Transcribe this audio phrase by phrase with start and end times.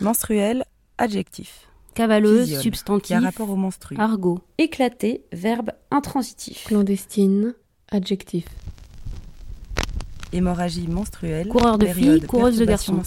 [0.00, 0.64] Menstruel,
[0.98, 1.68] adjectif.
[1.94, 3.06] Cavaleuse, substantif.
[3.06, 3.96] Qui a rapport au menstru.
[3.98, 4.40] Argot.
[4.58, 6.64] Éclaté, verbe intransitif.
[6.66, 7.54] Clandestine,
[7.90, 8.44] adjectif.
[10.32, 11.48] Hémorragie menstruelle.
[11.48, 13.00] Coureur de filles, coureuse de garçons.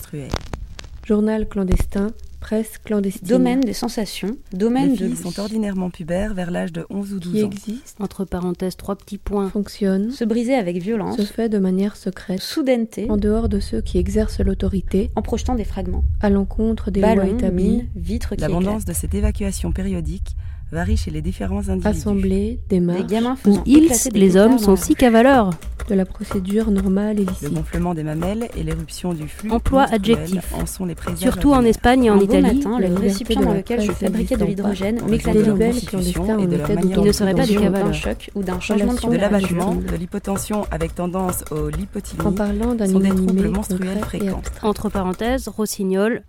[1.06, 2.08] Journal clandestin,
[2.40, 3.28] presse clandestine.
[3.28, 5.34] Domaine des sensations, domaine Les de filles l'ouïe.
[5.34, 7.50] sont ordinairement pubères vers l'âge de 11 ou 12 Qui ans.
[7.52, 9.50] existe, Entre parenthèses, trois petits points.
[9.50, 13.82] fonctionne, Se briser avec violence, se fait de manière secrète, soudaineté, en dehors de ceux
[13.82, 16.04] qui exercent l'autorité, en projetant des fragments.
[16.22, 18.88] à l'encontre des lois établies, mines, vitres qui L'abondance éclatent.
[18.88, 20.36] de cette évacuation périodique
[20.72, 21.88] varie chez les différents individus.
[21.88, 24.96] assemblée, Des démarche, gamins Où ils, des les hommes, sont la si rue.
[24.96, 25.50] cavaleurs.
[25.90, 27.52] de la procédure normale et Le licite.
[27.52, 30.54] gonflement des mamelles et l'éruption du flux Emploi adjectif.
[30.54, 32.58] en sont les Surtout en Espagne et en beau Italie.
[32.60, 36.38] matin, la le récipient dans la lequel je fabriquais de l'hydrogène m'éclatait des de constitution
[36.40, 37.94] et de en leur manière Il ne serait pas du cavaleur.
[37.96, 42.34] choc ou d'un changement de de la l'abattement, de l'hypotension avec tendance au lipotylie, En
[42.34, 44.42] parlant d'un sont des troubles menstruels fréquents.
[44.62, 46.22] Entre parenthèses, rossignol,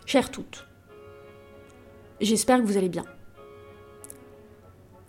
[0.05, 0.68] Chères toutes,
[2.21, 3.05] j'espère que vous allez bien.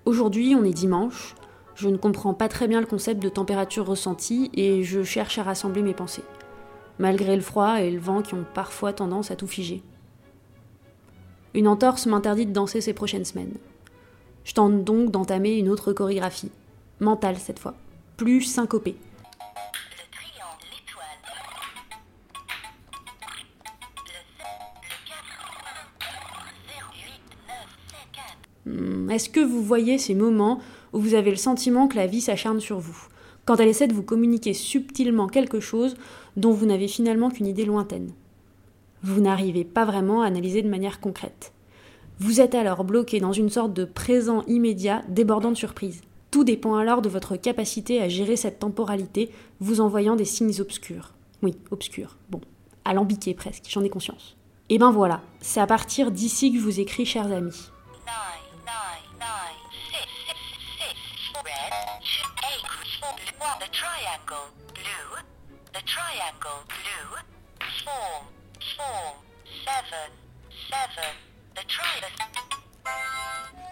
[0.04, 1.34] Aujourd'hui, on est dimanche,
[1.74, 5.42] je ne comprends pas très bien le concept de température ressentie et je cherche à
[5.42, 6.24] rassembler mes pensées,
[6.98, 9.82] malgré le froid et le vent qui ont parfois tendance à tout figer.
[11.54, 13.54] Une entorse m'interdit de danser ces prochaines semaines.
[14.44, 16.50] Je tente donc d'entamer une autre chorégraphie,
[17.00, 17.74] mentale cette fois,
[18.16, 18.96] plus syncopée.
[29.10, 30.60] Est-ce que vous voyez ces moments
[30.92, 33.06] où vous avez le sentiment que la vie s'acharne sur vous,
[33.44, 35.96] quand elle essaie de vous communiquer subtilement quelque chose
[36.36, 38.12] dont vous n'avez finalement qu'une idée lointaine
[39.02, 41.52] Vous n'arrivez pas vraiment à analyser de manière concrète.
[42.18, 46.02] Vous êtes alors bloqué dans une sorte de présent immédiat débordant de surprises.
[46.30, 51.14] Tout dépend alors de votre capacité à gérer cette temporalité, vous envoyant des signes obscurs.
[51.42, 52.16] Oui, obscurs.
[52.30, 52.40] Bon,
[52.84, 54.36] alambiqués presque, j'en ai conscience.
[54.68, 57.70] Et ben voilà, c'est à partir d'ici que je vous écris, chers amis.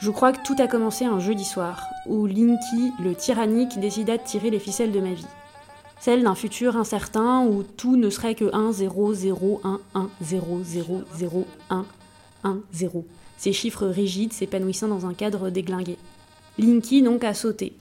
[0.01, 4.23] Je crois que tout a commencé un jeudi soir, où Linky, le tyrannique, décida de
[4.23, 5.27] tirer les ficelles de ma vie.
[6.01, 10.61] Celle d'un futur incertain où tout ne serait que 1, 0, 0, 1, 1, 0,
[10.63, 11.85] 0, 0, 1,
[12.45, 13.07] 1, 0.
[13.37, 15.99] Ces chiffres rigides s'épanouissant dans un cadre déglingué.
[16.57, 17.77] Linky donc a sauté.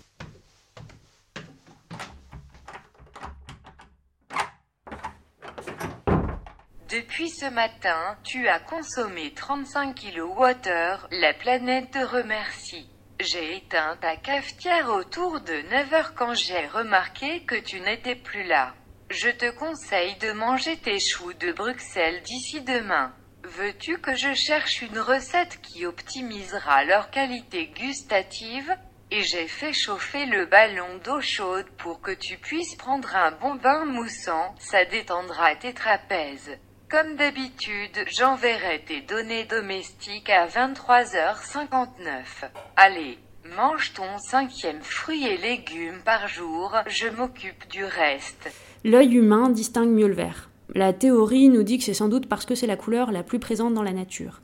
[7.17, 12.87] Depuis ce matin, tu as consommé 35 kWh, la planète te remercie.
[13.19, 18.43] J'ai éteint ta cafetière autour de 9 heures quand j'ai remarqué que tu n'étais plus
[18.43, 18.75] là.
[19.09, 23.15] Je te conseille de manger tes choux de Bruxelles d'ici demain.
[23.45, 28.71] Veux-tu que je cherche une recette qui optimisera leur qualité gustative?
[29.09, 33.55] Et j'ai fait chauffer le ballon d'eau chaude pour que tu puisses prendre un bon
[33.55, 36.59] bain moussant, ça détendra tes trapèzes.
[36.89, 41.89] Comme d'habitude, j'enverrai tes données domestiques à 23h59.
[42.77, 43.17] Allez,
[43.57, 48.49] mange ton cinquième fruit et légumes par jour, je m'occupe du reste.
[48.85, 50.49] L'œil humain distingue mieux le vert.
[50.75, 53.39] La théorie nous dit que c'est sans doute parce que c'est la couleur la plus
[53.39, 54.39] présente dans la nature.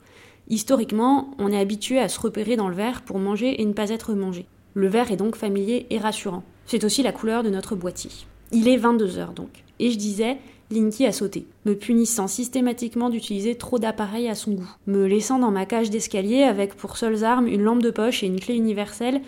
[0.49, 3.89] Historiquement, on est habitué à se repérer dans le vert pour manger et ne pas
[3.89, 4.47] être mangé.
[4.73, 6.43] Le vert est donc familier et rassurant.
[6.65, 8.11] C'est aussi la couleur de notre boîtier.
[8.51, 9.63] Il est 22h donc.
[9.79, 10.39] Et je disais,
[10.73, 15.51] Linky a sauté, me punissant systématiquement d'utiliser trop d'appareils à son goût, me laissant dans
[15.51, 19.21] ma cage d'escalier avec pour seules armes une lampe de poche et une clé universelle,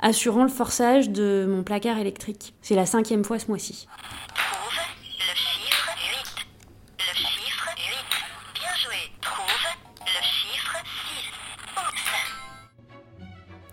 [0.00, 2.54] assurant le forçage de mon placard électrique.
[2.60, 3.88] C'est la cinquième fois ce mois-ci.
[4.34, 4.78] Trouve
[5.18, 6.46] le chiffre 8.
[6.98, 7.84] Le chiffre 8.
[8.54, 9.10] Bien joué.
[9.22, 9.64] Trouve
[10.06, 11.78] le chiffre 6.
[11.78, 12.10] Oups.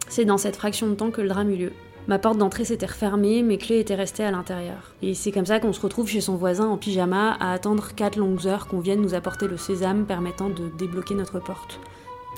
[0.07, 1.73] C'est dans cette fraction de temps que le drame eut lieu.
[2.07, 4.93] Ma porte d'entrée s'était refermée, mes clés étaient restées à l'intérieur.
[5.01, 8.15] Et c'est comme ça qu'on se retrouve chez son voisin en pyjama à attendre 4
[8.15, 11.81] longues heures qu'on vienne nous apporter le sésame permettant de débloquer notre porte.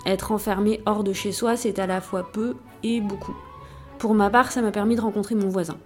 [0.08, 3.36] Être enfermé hors de chez soi, c'est à la fois peu et beaucoup.
[4.00, 5.78] Pour ma part, ça m'a permis de rencontrer mon voisin.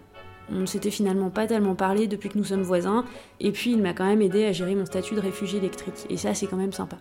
[0.50, 3.04] On ne s'était finalement pas tellement parlé depuis que nous sommes voisins,
[3.42, 6.16] et puis il m'a quand même aidé à gérer mon statut de réfugié électrique, et
[6.16, 6.98] ça c'est quand même sympa.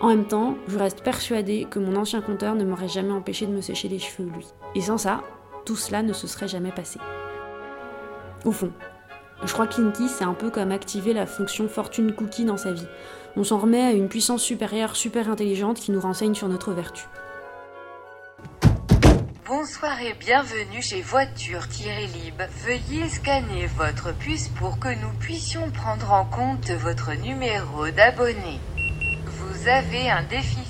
[0.00, 3.52] En même temps, je reste persuadée que mon ancien compteur ne m'aurait jamais empêché de
[3.52, 4.46] me sécher les cheveux, lui.
[4.74, 5.22] Et sans ça,
[5.64, 6.98] tout cela ne se serait jamais passé.
[8.44, 8.72] Au fond,
[9.44, 9.74] je crois que
[10.08, 12.86] c'est un peu comme activer la fonction fortune cookie dans sa vie.
[13.36, 17.06] On s'en remet à une puissance supérieure super intelligente qui nous renseigne sur notre vertu.
[19.46, 22.40] Bonsoir et bienvenue chez Voiture-Lib.
[22.64, 28.60] Veuillez scanner votre puce pour que nous puissions prendre en compte votre numéro d'abonné.
[29.26, 30.69] Vous avez un déficit.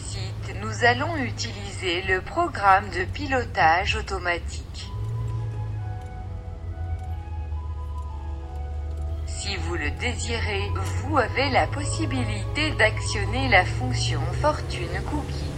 [0.70, 4.88] Nous allons utiliser le programme de pilotage automatique.
[9.26, 10.70] Si vous le désirez,
[11.02, 15.50] vous avez la possibilité d'actionner la fonction Fortune Cookie.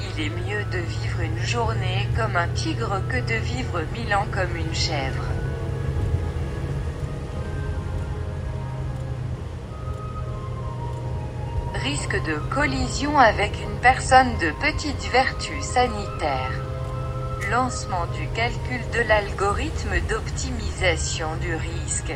[0.00, 4.26] Il est mieux de vivre une journée comme un tigre que de vivre mille ans
[4.32, 5.24] comme une chèvre.
[11.86, 16.50] Risque de collision avec une personne de petite vertu sanitaire.
[17.48, 22.12] Lancement du calcul de l'algorithme d'optimisation du risque.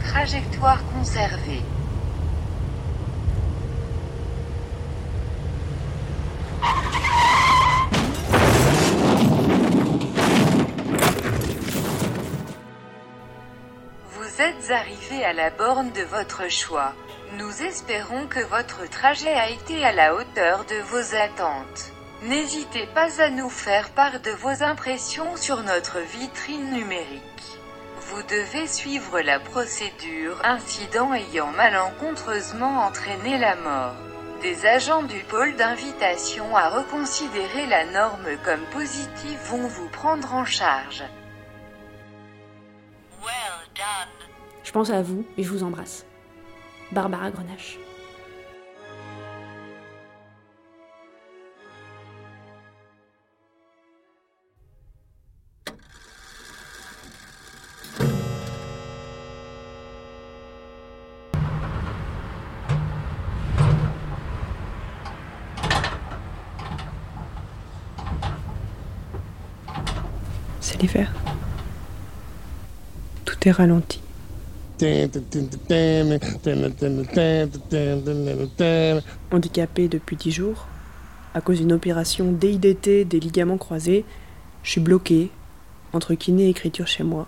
[0.00, 1.62] Trajectoire conservée.
[14.42, 16.94] Êtes arrivé à la borne de votre choix.
[17.38, 21.92] Nous espérons que votre trajet a été à la hauteur de vos attentes.
[22.22, 27.22] N'hésitez pas à nous faire part de vos impressions sur notre vitrine numérique.
[28.08, 33.94] Vous devez suivre la procédure, incident ayant malencontreusement entraîné la mort.
[34.42, 40.44] Des agents du pôle d'invitation à reconsidérer la norme comme positive vont vous prendre en
[40.44, 41.04] charge.
[43.22, 44.31] Well done.
[44.72, 46.06] Je pense à vous et je vous embrasse.
[46.92, 47.78] Barbara Grenache.
[70.62, 71.12] C'est l'hiver.
[73.26, 74.00] Tout est ralenti.
[79.30, 80.66] Handicapé depuis dix jours,
[81.34, 84.04] à cause d'une opération DIDT des ligaments croisés,
[84.62, 85.30] je suis bloqué
[85.92, 87.26] entre kiné et écriture chez moi.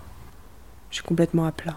[0.91, 1.77] Je suis complètement à plat.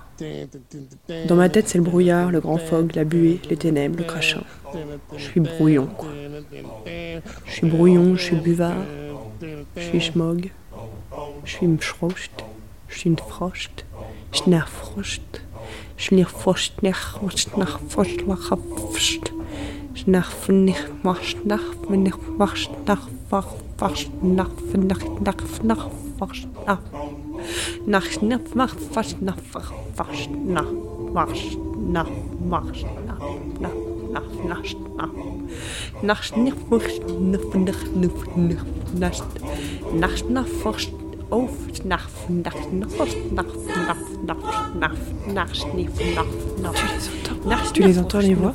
[1.28, 4.44] Dans ma tête, c'est le brouillard, le grand fog, la buée, les ténèbres, le crachin.
[5.16, 6.10] Je suis brouillon, quoi.
[7.46, 8.84] Je suis brouillon, je suis buvard,
[9.76, 10.52] je suis schmog,
[11.46, 12.46] je suis mschrocht,
[12.90, 13.86] je suis une frocht,
[14.32, 15.42] schnerfrocht,
[15.98, 19.32] шлиффорст нэрхурст нарфуллахавст
[20.14, 26.48] нарфнэрмарст нарфнэрмарст нарфарфарст нарфнэрнарфнарфарст
[27.88, 31.58] нарфнэрмарфарст нарфарфарст нарфарст нарфарст
[31.96, 33.28] нарфарст nach nach nach
[33.92, 34.18] nach nach
[38.34, 39.24] nach nach nach
[39.94, 40.48] nach nach
[41.32, 41.52] auf,
[41.86, 42.90] nach, nach, nach,
[43.32, 43.46] nach,
[43.86, 43.96] nach,
[44.26, 44.44] nach,
[44.76, 44.94] nach,
[45.34, 46.26] nach,
[46.62, 46.74] nach,
[47.44, 47.72] nach.
[47.74, 48.54] Tu les entends Tu les entends les voix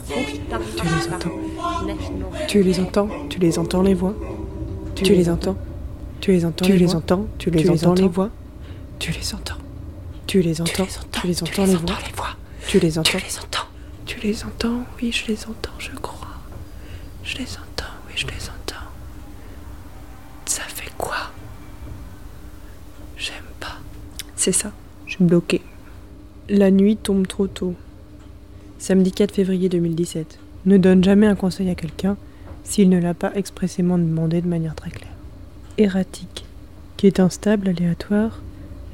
[0.89, 1.35] Tu les entends
[2.49, 4.15] Tu les entends Tu les entends les voix
[4.95, 5.57] Tu les entends
[6.21, 8.31] Tu les entends Tu les entends Tu les entends les voix
[9.03, 9.57] tu les entends.
[10.29, 10.87] Tu les entends.
[11.11, 12.37] Tu les entends, les voix.
[12.69, 13.11] Tu les entends.
[13.11, 13.67] Tu les entends.
[14.07, 14.85] Tu les entends.
[15.03, 16.29] Oui, je les entends, je crois.
[17.25, 17.93] Je les entends.
[18.07, 18.87] Oui, je les entends.
[20.47, 21.33] Ça fait quoi
[23.17, 23.79] J'aime pas.
[24.43, 24.73] C'est ça.
[25.07, 25.63] Je suis bloquée.
[26.49, 27.75] La nuit tombe trop tôt.
[28.77, 30.41] Samedi 4 février 2017.
[30.67, 32.17] Ne donne jamais un conseil à quelqu'un
[32.65, 35.15] s'il ne l'a pas expressément demandé de manière très claire.
[35.79, 36.45] Erratique,
[36.97, 38.43] qui est instable, aléatoire,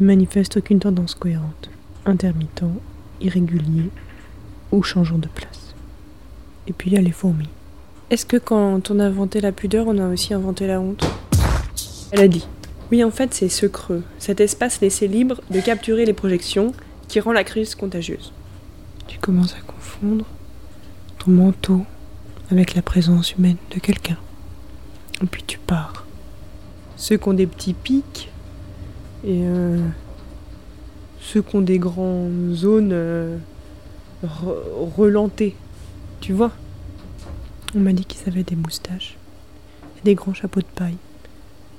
[0.01, 1.71] ne manifeste aucune tendance cohérente,
[2.05, 2.65] intermittent,
[3.23, 3.89] irrégulier
[4.71, 5.75] ou changeant de place.
[6.67, 7.49] Et puis il y a les fourmis.
[8.11, 11.07] Est-ce que quand on a inventé la pudeur, on a aussi inventé la honte?
[12.13, 12.47] Elle a dit.
[12.91, 16.73] Oui, en fait, c'est ce creux, cet espace laissé libre de capturer les projections
[17.07, 18.33] qui rend la crise contagieuse.
[19.07, 20.25] Tu commences à confondre
[21.19, 21.85] ton manteau
[22.51, 24.17] avec la présence humaine de quelqu'un.
[25.23, 26.07] Et puis tu pars.
[26.97, 28.31] Ceux qui ont des petits pics
[29.25, 29.87] et euh,
[31.21, 33.37] ceux qui ont des grandes zones euh,
[34.25, 35.57] re- relentées,
[36.21, 36.53] tu vois?
[37.75, 39.17] On m'a dit qu'ils avaient des moustaches
[39.99, 40.97] et des grands chapeaux de paille.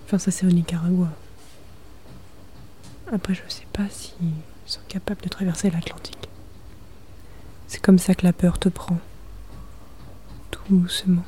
[0.09, 1.07] Enfin, ça c'est au Nicaragua.
[3.11, 4.31] Après, je sais pas si Ils
[4.65, 6.27] sont capables de traverser l'Atlantique.
[7.67, 8.97] C'est comme ça que la peur te prend.
[10.67, 11.23] Doucement.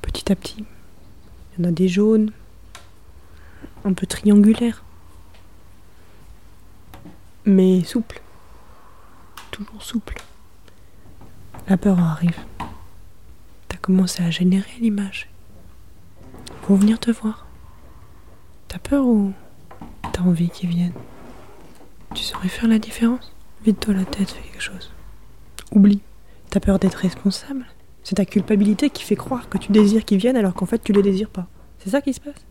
[0.00, 0.64] Petit à petit.
[1.58, 2.30] Il y en a des jaunes,
[3.84, 4.84] un peu triangulaires.
[7.46, 8.22] Mais souple.
[9.50, 10.22] Toujours souple.
[11.66, 12.38] La peur arrive.
[13.66, 15.33] T'as commencé à générer l'image.
[16.66, 17.46] Pour venir te voir.
[18.68, 19.34] T'as peur ou
[20.12, 20.94] t'as envie qu'ils viennent
[22.14, 23.34] Tu saurais faire la différence?
[23.66, 24.90] Vide-toi la tête, fais quelque chose.
[25.72, 26.00] Oublie.
[26.48, 27.66] T'as peur d'être responsable?
[28.02, 30.94] C'est ta culpabilité qui fait croire que tu désires qu'ils viennent alors qu'en fait tu
[30.94, 31.48] les désires pas.
[31.80, 32.46] C'est ça qui se passe?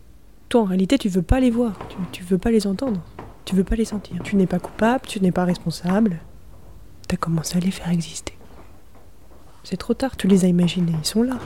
[0.48, 3.00] Toi en réalité tu veux pas les voir, tu, tu veux pas les entendre,
[3.44, 4.22] tu veux pas les sentir.
[4.22, 6.20] Tu n'es pas coupable, tu n'es pas responsable.
[7.08, 8.38] T'as commencé à les faire exister.
[9.64, 11.40] C'est trop tard, tu les as imaginés, ils sont là.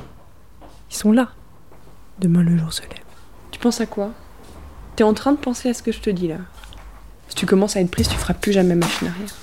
[0.90, 1.30] Ils sont là.
[2.20, 3.04] Demain le jour se lève.
[3.52, 4.10] Tu penses à quoi?
[4.96, 6.38] T'es en train de penser à ce que je te dis là.
[7.28, 9.34] Si tu commences à être prise, tu feras plus jamais machine arrière.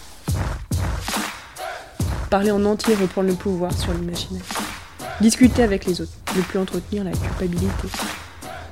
[2.30, 4.44] Parler en entier, reprendre le pouvoir sur l'imaginaire.
[5.22, 7.88] Discuter avec les autres, ne plus entretenir la culpabilité.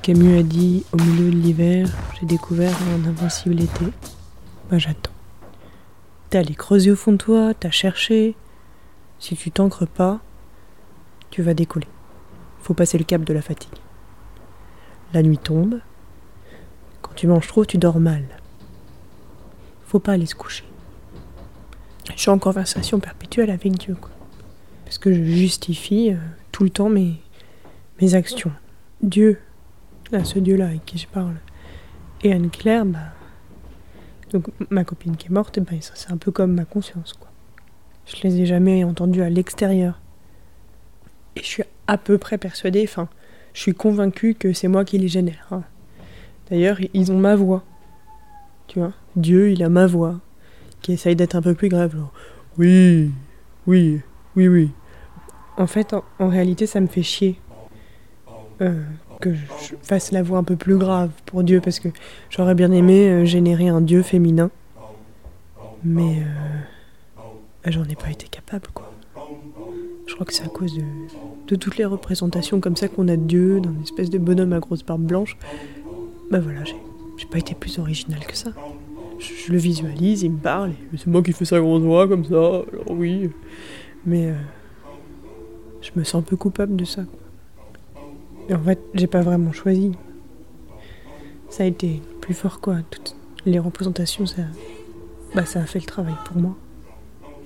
[0.02, 1.88] Camus a dit Au milieu de l'hiver,
[2.20, 3.86] j'ai découvert un invincible été.
[4.70, 5.12] Bah j'attends.
[6.28, 8.36] T'es allé creuser au fond de toi, t'as cherché.
[9.18, 10.20] Si tu t'ancres pas,
[11.30, 11.88] tu vas décoller.
[12.60, 13.72] Faut passer le cap de la fatigue.
[15.14, 15.78] La nuit tombe.
[17.00, 18.24] Quand tu manges trop, tu dors mal.
[19.86, 20.64] Faut pas aller se coucher.
[22.12, 24.10] Je suis en conversation perpétuelle avec Dieu, quoi.
[24.84, 26.16] Parce que je justifie euh,
[26.50, 27.14] tout le temps mes,
[28.00, 28.50] mes actions.
[29.02, 29.38] Dieu,
[30.10, 31.36] là, ce Dieu-là avec qui je parle.
[32.24, 32.98] Et Anne-Claire, bah.
[34.30, 37.30] Donc, ma copine qui est morte, bah, ça, c'est un peu comme ma conscience, quoi.
[38.06, 40.00] Je les ai jamais entendus à l'extérieur.
[41.36, 43.08] Et je suis à peu près persuadée, enfin,
[43.54, 45.46] je suis convaincue que c'est moi qui les génère.
[45.50, 45.62] hein.
[46.50, 47.64] D'ailleurs, ils ont ma voix.
[48.66, 50.20] Tu vois Dieu, il a ma voix.
[50.82, 51.96] Qui essaye d'être un peu plus grave.
[52.58, 53.10] oui,
[53.66, 54.00] oui,
[54.36, 54.70] oui, oui.
[55.56, 57.40] En fait, en, en réalité, ça me fait chier.
[58.60, 58.82] euh,
[59.20, 61.88] que je fasse la voix un peu plus grave pour Dieu, parce que
[62.28, 64.50] j'aurais bien aimé euh, générer un Dieu féminin.
[65.82, 67.20] Mais euh,
[67.64, 68.90] bah, j'en ai pas été capable, quoi.
[70.06, 70.76] Je crois que c'est à cause
[71.46, 74.60] de, toutes les représentations comme ça qu'on a de Dieu, d'un espèce de bonhomme à
[74.60, 75.36] grosse barbe blanche.
[76.30, 78.50] Bah voilà, j'ai pas été plus original que ça.
[79.18, 82.36] Je, le visualise, il me parle, c'est moi qui fais sa grosse voix comme ça,
[82.36, 83.30] alors oui.
[84.04, 84.34] Mais euh,
[85.80, 87.02] je me sens un peu coupable de ça.
[88.48, 89.92] Et en fait, j'ai pas vraiment choisi.
[91.48, 92.78] Ça a été plus fort, quoi.
[92.90, 94.42] Toutes les représentations, ça,
[95.34, 96.56] bah, ça a fait le travail pour moi.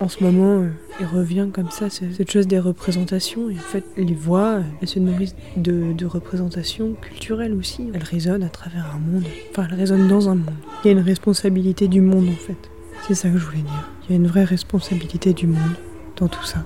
[0.00, 0.64] En ce moment,
[1.00, 3.50] il revient comme ça, ce- cette chose des représentations.
[3.50, 7.90] Et en fait, les voix, elles se nourrissent de, de représentations culturelles aussi.
[7.92, 9.24] Elles résonnent à travers un monde.
[9.50, 10.54] Enfin, elles résonnent dans un monde.
[10.84, 12.70] Il y a une responsabilité du monde, en fait.
[13.08, 13.88] C'est ça que je voulais dire.
[14.08, 15.74] Il y a une vraie responsabilité du monde
[16.16, 16.64] dans tout ça.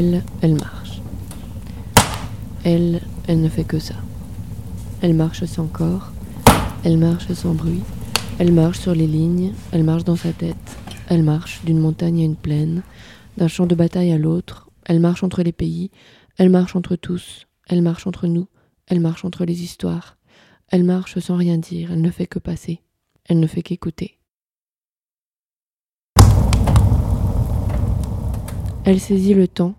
[0.00, 1.02] Elle, elle marche.
[2.64, 3.96] Elle, elle ne fait que ça.
[5.02, 6.10] Elle marche sans corps,
[6.84, 7.82] elle marche sans bruit,
[8.38, 10.78] elle marche sur les lignes, elle marche dans sa tête,
[11.08, 12.82] elle marche d'une montagne à une plaine,
[13.36, 15.90] d'un champ de bataille à l'autre, elle marche entre les pays,
[16.38, 18.48] elle marche entre tous, Elle marche entre nous,
[18.86, 20.16] elle marche entre les histoires.
[20.68, 22.80] Elle marche sans rien dire, elle ne fait que passer.
[23.26, 24.18] Elle ne fait qu'écouter.
[28.86, 29.74] Elle saisit le temps,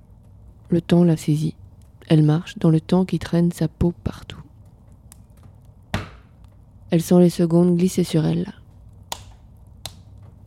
[0.72, 1.56] le temps la saisit.
[2.08, 4.42] Elle marche dans le temps qui traîne sa peau partout.
[6.90, 8.54] Elle sent les secondes glisser sur elle.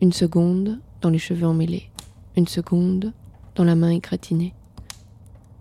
[0.01, 1.89] Une seconde dans les cheveux emmêlés.
[2.35, 3.13] Une seconde
[3.55, 4.53] dans la main écratinée.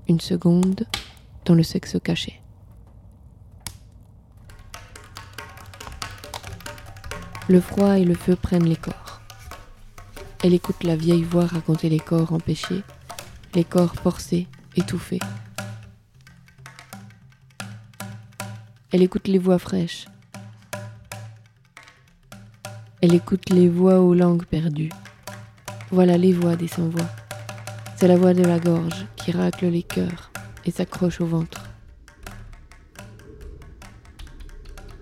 [0.09, 0.87] Une seconde
[1.45, 2.41] dans le sexe caché.
[7.49, 9.21] Le froid et le feu prennent les corps.
[10.43, 12.83] Elle écoute la vieille voix raconter les corps empêchés,
[13.55, 15.21] les corps forcés, étouffés.
[18.93, 20.07] Elle écoute les voix fraîches.
[23.01, 24.93] Elle écoute les voix aux langues perdues.
[25.91, 27.09] Voilà les voix des sans-voix.
[27.97, 30.31] C'est la voix de la gorge qui racle les cœurs
[30.65, 31.65] et s'accroche au ventre.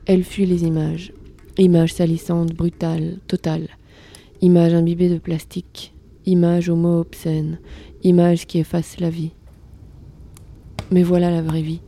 [0.07, 1.13] Elle fuit les images.
[1.59, 3.69] Images salissantes, brutales, totales.
[4.41, 5.95] Images imbibées de plastique.
[6.27, 7.61] Images aux mots obscènes.
[8.03, 9.33] Images qui effacent la vie.
[10.93, 11.81] Mais voilà la vraie vie.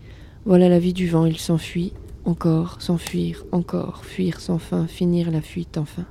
[0.46, 1.26] Voilà la vie du vent.
[1.26, 1.92] Il s'enfuit.
[2.24, 6.06] Encore, s'enfuir, encore, fuir sans fin, finir la fuite enfin.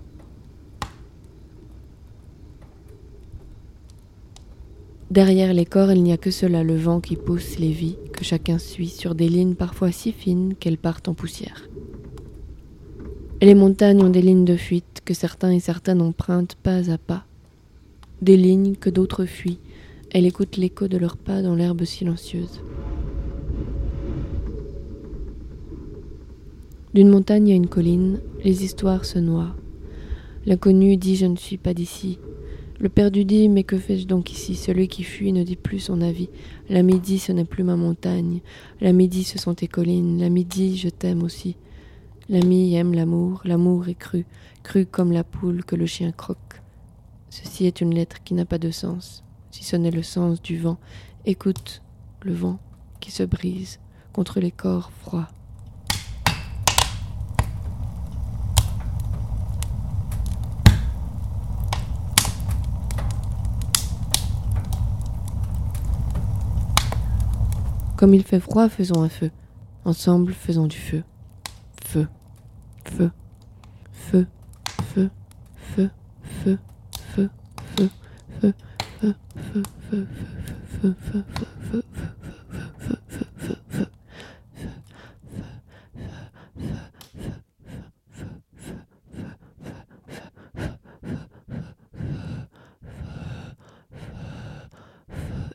[5.10, 8.24] Derrière les corps, il n'y a que cela, le vent qui pousse les vies, que
[8.24, 11.68] chacun suit sur des lignes parfois si fines qu'elles partent en poussière.
[13.42, 17.26] Les montagnes ont des lignes de fuite que certains et certaines empruntent pas à pas.
[18.22, 19.60] Des lignes que d'autres fuient.
[20.16, 22.62] Elle écoute l'écho de leurs pas dans l'herbe silencieuse.
[26.94, 29.56] D'une montagne à une colline, les histoires se noient.
[30.46, 32.20] L'inconnu dit je ne suis pas d'ici.
[32.80, 34.56] Le perdu dit mais que fais-je donc ici?
[34.56, 36.30] Celui qui fuit ne dit plus son avis.
[36.70, 38.42] La midi ce n'est plus ma montagne.
[38.82, 40.20] La midi ce sont tes collines.
[40.20, 41.56] La midi je t'aime aussi.
[42.30, 44.26] L'ami aime l'amour, l'amour est cru,
[44.62, 46.62] cru comme la poule que le chien croque.
[47.32, 49.23] Ceci est une lettre qui n'a pas de sens,
[49.54, 50.78] si ce n'est le sens du vent.
[51.26, 51.84] Écoute
[52.24, 52.58] le vent
[53.00, 53.80] qui se brise
[54.12, 55.30] contre les corps froids.
[67.96, 69.30] Comme il fait froid, faisons un feu.
[69.86, 71.04] Ensemble, faisons du feu.
[71.86, 72.08] Feu,
[72.86, 73.12] feu,
[73.92, 74.28] feu,
[74.82, 75.10] feu,
[75.56, 75.92] feu,
[76.24, 76.60] feu,
[77.16, 77.30] feu,
[77.78, 77.90] feu,
[78.42, 78.54] feu,
[79.04, 79.14] feu,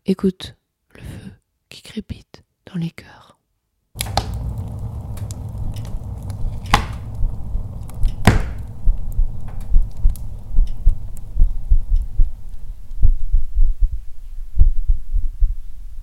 [0.06, 0.56] Écoute
[0.94, 1.30] le feu
[1.68, 3.38] qui crépite dans les cœurs.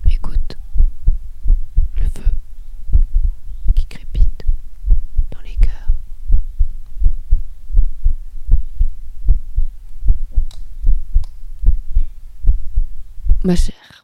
[0.08, 0.58] Écoute
[2.00, 2.24] le feu
[3.74, 4.46] qui crépite
[5.32, 5.72] dans les cœurs.
[13.46, 14.04] Ma chère,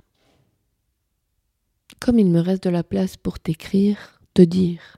[1.99, 4.97] comme il me reste de la place pour t'écrire, te dire,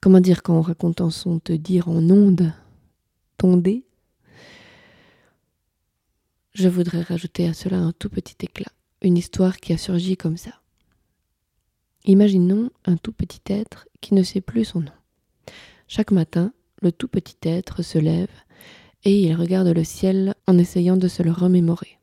[0.00, 2.52] comment dire quand on raconte son, te dire en ondes,
[3.36, 3.86] tondé,
[6.52, 10.36] je voudrais rajouter à cela un tout petit éclat, une histoire qui a surgi comme
[10.36, 10.60] ça.
[12.06, 14.92] Imaginons un tout petit être qui ne sait plus son nom.
[15.86, 16.52] Chaque matin,
[16.82, 18.34] le tout petit être se lève
[19.04, 21.99] et il regarde le ciel en essayant de se le remémorer.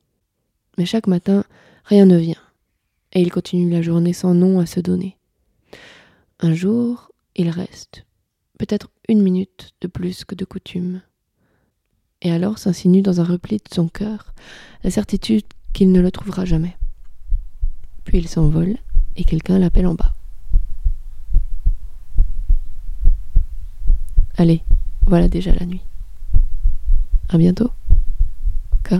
[0.78, 1.44] Mais chaque matin,
[1.84, 2.36] rien ne vient
[3.12, 5.16] et il continue la journée sans nom à se donner.
[6.40, 8.04] Un jour, il reste,
[8.58, 11.02] peut-être une minute de plus que de coutume.
[12.22, 14.34] Et alors s'insinue dans un repli de son cœur
[14.84, 16.76] la certitude qu'il ne le trouvera jamais.
[18.04, 18.76] Puis il s'envole
[19.16, 20.14] et quelqu'un l'appelle en bas.
[24.36, 24.62] Allez,
[25.06, 25.82] voilà déjà la nuit.
[27.28, 27.70] À bientôt.
[28.84, 28.94] K.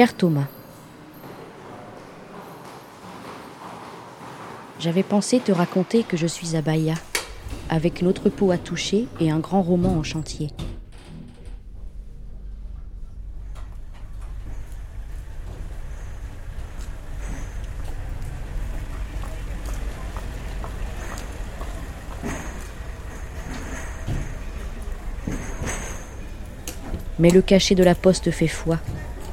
[0.00, 0.46] Cher Thomas,
[4.78, 6.94] j'avais pensé te raconter que je suis à Bahia,
[7.68, 10.48] avec notre peau à toucher et un grand roman en chantier.
[27.18, 28.78] Mais le cachet de la poste fait foi.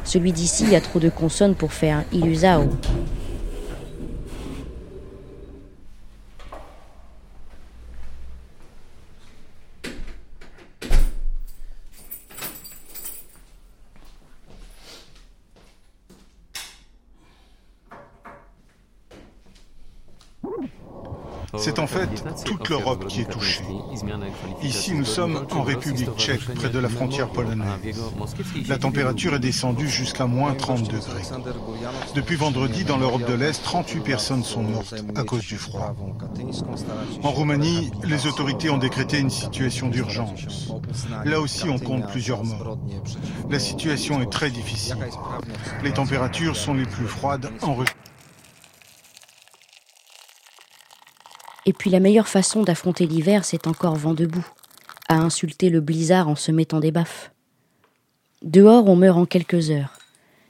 [0.08, 2.70] Celui d'ici a trop de consonnes pour faire ilusao.
[21.58, 23.64] C'est en fait toute l'Europe qui est touchée.
[24.62, 28.00] Ici, nous sommes en République tchèque, près de la frontière polonaise.
[28.68, 31.22] La température est descendue jusqu'à moins 30 degrés.
[32.16, 35.96] Depuis vendredi, dans l'Europe de l'Est, 38 personnes sont mortes à cause du froid.
[37.24, 40.72] En Roumanie, les autorités ont décrété une situation d'urgence.
[41.26, 42.78] Là aussi, on compte plusieurs morts.
[43.50, 44.98] La situation est très difficile.
[45.84, 47.94] Les températures sont les plus froides en Russie.
[51.68, 54.48] Et puis la meilleure façon d'affronter l'hiver, c'est encore vent debout,
[55.10, 57.32] à insulter le blizzard en se mettant des baffes.
[58.42, 60.00] Dehors, on meurt en quelques heures,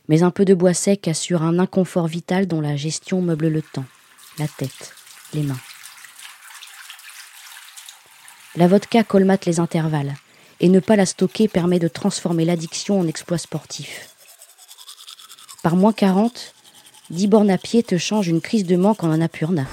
[0.08, 3.63] mais un peu de bois sec assure un inconfort vital dont la gestion meuble le
[3.63, 3.86] temps,
[4.38, 4.93] la tête,
[5.34, 5.60] les mains.
[8.56, 10.13] La vodka colmate les intervalles,
[10.60, 14.10] et ne pas la stocker permet de transformer l'addiction en exploit sportif.
[15.63, 16.53] Par moins 40,
[17.10, 19.65] 10 bornes à pied te changent une crise de manque en un appurna.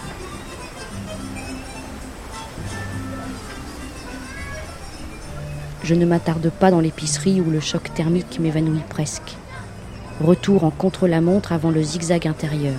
[5.85, 9.37] Je ne m'attarde pas dans l'épicerie où le choc thermique m'évanouit presque.
[10.19, 12.73] Retour en contre-la-montre avant le zigzag intérieur,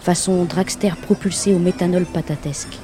[0.00, 2.78] façon dragster propulsé au méthanol patatesque.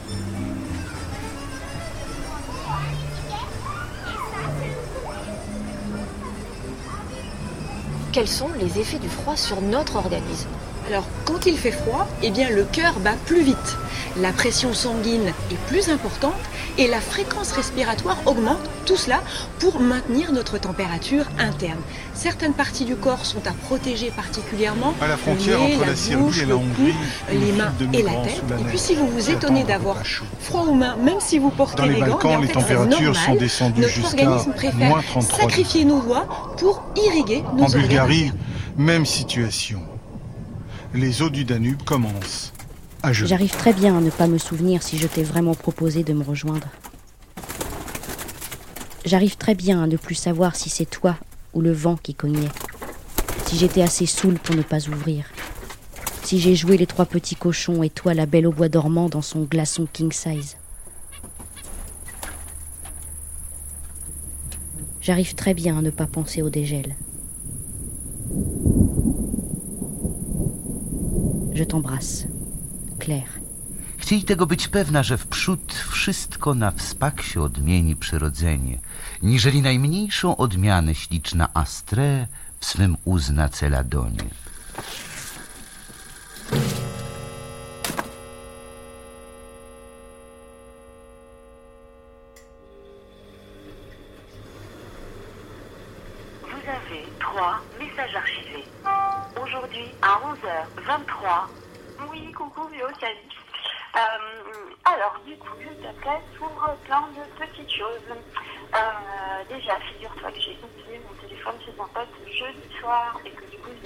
[8.13, 10.51] Quels sont les effets du froid sur notre organisme?
[10.89, 13.77] Alors, quand il fait froid, eh bien le cœur bat plus vite,
[14.21, 16.33] la pression sanguine est plus importante
[16.79, 19.21] et la fréquence respiratoire augmente, tout cela
[19.59, 21.81] pour maintenir notre température interne.
[22.15, 26.17] Certaines parties du corps sont à protéger particulièrement, À la frontière le nez, entre la
[26.19, 26.55] bouche, et la
[27.41, 28.43] les mains et la tête.
[28.49, 29.97] la Et puis si vous vous étonnez d'avoir
[30.39, 33.13] froid aux mains, même si vous portez Dans les gants, Balkans, en les fait, températures
[33.13, 33.15] normal.
[33.27, 37.69] sont descendues Notre jusqu'à organisme préfère moins 33 sacrifier nos doigts pour irriguer nos En
[37.69, 38.33] Bulgarie,
[38.77, 39.81] même situation.
[40.97, 42.55] Les eaux du Danube commencent.
[43.13, 46.25] J'arrive très bien à ne pas me souvenir si je t'ai vraiment proposé de me
[46.25, 46.69] rejoindre.
[49.05, 51.17] J'arrive très bien à ne plus savoir si c'est toi
[51.53, 52.49] ou le vent qui cognait.
[53.45, 55.27] Si j'étais assez saoul pour ne pas ouvrir.
[56.23, 59.21] Si j'ai joué les trois petits cochons et toi la belle au bois dormant dans
[59.21, 60.57] son glaçon king size.
[65.03, 66.97] J'arrive très bien à ne pas penser au dégel.
[71.57, 72.27] Je t'embrasse.
[72.99, 73.41] Claire.
[73.99, 78.79] Chcieli tego być pewna, że wprzód wszystko na wspak się odmieni przyrodzenie,
[79.23, 82.27] niżeli najmniejszą odmianę śliczna Astre
[82.61, 84.25] w swym uzna celadonie.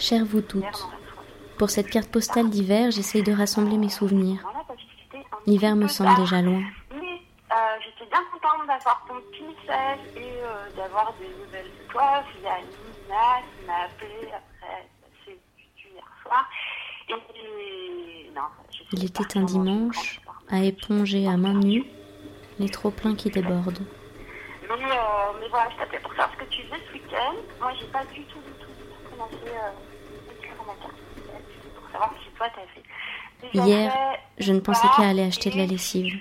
[0.01, 0.89] Chère vous toutes,
[1.59, 4.41] pour cette carte postale d'hiver, j'essaye de rassembler mes souvenirs.
[5.47, 6.63] L'hiver me semble déjà loin.
[7.85, 10.41] J'étais bien contente d'avoir ton petit message et
[10.75, 14.89] d'avoir des nouvelles de toi via Nina qui m'a appelé après
[15.25, 15.39] c'est
[15.77, 16.49] hier soir.
[18.93, 21.85] Il était un dimanche, à éponger à main nue
[22.59, 23.85] les trop-pleins qui débordent.
[24.63, 27.35] Mais, euh, mais voilà, je t'appelais pour savoir ce que tu faisais ce week-end.
[27.61, 30.95] Moi, j'ai pas du tout, du tout, du tout commencé euh, à écrire ma carte
[31.15, 31.43] postale.
[31.51, 33.93] C'était pour savoir si toi, t'avais Hier,
[34.39, 36.05] je ne pensais qu'à aller acheter de la lessive.
[36.15, 36.21] De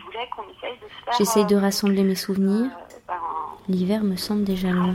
[1.17, 2.71] J'essaye de euh, rassembler mes souvenirs.
[3.07, 3.13] ben,
[3.67, 4.93] L'hiver me semble déjà loin.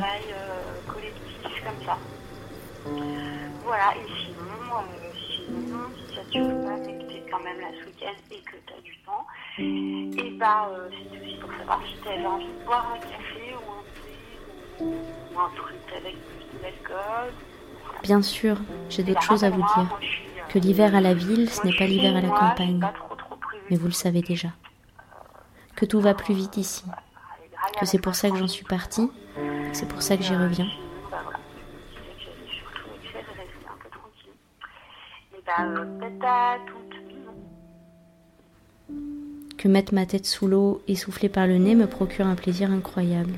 [2.87, 3.49] euh.
[3.65, 7.61] Voilà, et sinon, euh, sinon, si ça te choque pas, mais que t'es quand même
[7.61, 9.27] là ce week-end et que t'as du temps,
[9.59, 13.71] et bah, euh, c'était aussi pour savoir si t'avais envie de boire un café ou
[13.71, 14.19] un thé
[14.81, 14.85] ou,
[15.35, 17.33] ou un truc avec plus d'alcool,
[18.03, 18.57] Bien sûr,
[18.91, 19.89] j'ai d'autres choses à vous dire.
[20.55, 22.81] Que l'hiver à la ville, ce n'est pas l'hiver à la campagne.
[23.69, 24.51] Mais vous le savez déjà.
[25.75, 26.85] Que tout va plus vite ici.
[27.81, 29.11] Que c'est pour ça que j'en suis partie.
[29.73, 30.69] C'est pour ça que j'y reviens.
[39.59, 42.71] Que mettre ma tête sous l'eau et souffler par le nez me procure un plaisir
[42.71, 43.35] incroyable.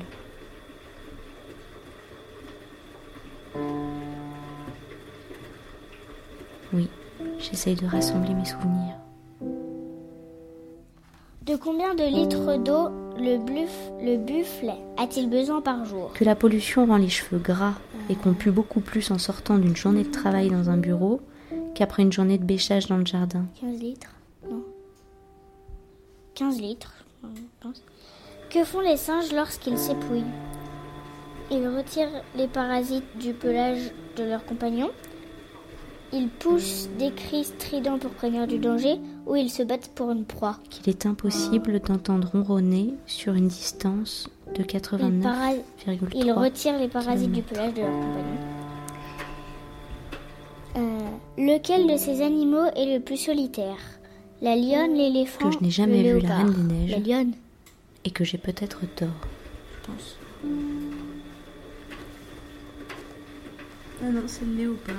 [7.39, 8.95] J'essaye de rassembler mes souvenirs.
[11.45, 13.37] De combien de litres d'eau le,
[14.05, 17.73] le buffle a-t-il besoin par jour Que la pollution rend les cheveux gras
[18.09, 21.21] et qu'on pue beaucoup plus en sortant d'une journée de travail dans un bureau
[21.73, 23.45] qu'après une journée de bêchage dans le jardin.
[23.61, 24.13] 15 litres
[24.49, 24.63] Non.
[26.35, 27.81] 15 litres, je pense.
[28.49, 30.23] Que font les singes lorsqu'ils s'épouillent?
[31.49, 34.91] Ils retirent les parasites du pelage de leurs compagnons?
[36.13, 40.25] Ils poussent des cris stridents pour prévenir du danger ou ils se battent pour une
[40.25, 40.57] proie.
[40.69, 47.41] Qu'il est impossible d'entendre ronronner sur une distance de 89,3 Ils retirent les parasites du
[47.41, 48.37] pelage de leurs compagnons.
[50.77, 53.77] Euh, lequel de ces animaux est le plus solitaire?
[54.41, 56.91] La lionne, l'éléphant Que je n'ai jamais vu la reine des neiges.
[56.91, 57.31] La lionne.
[58.05, 59.07] Et que j'ai peut-être tort.
[59.81, 60.17] Je pense.
[64.03, 64.93] Ah non, c'est le léopard.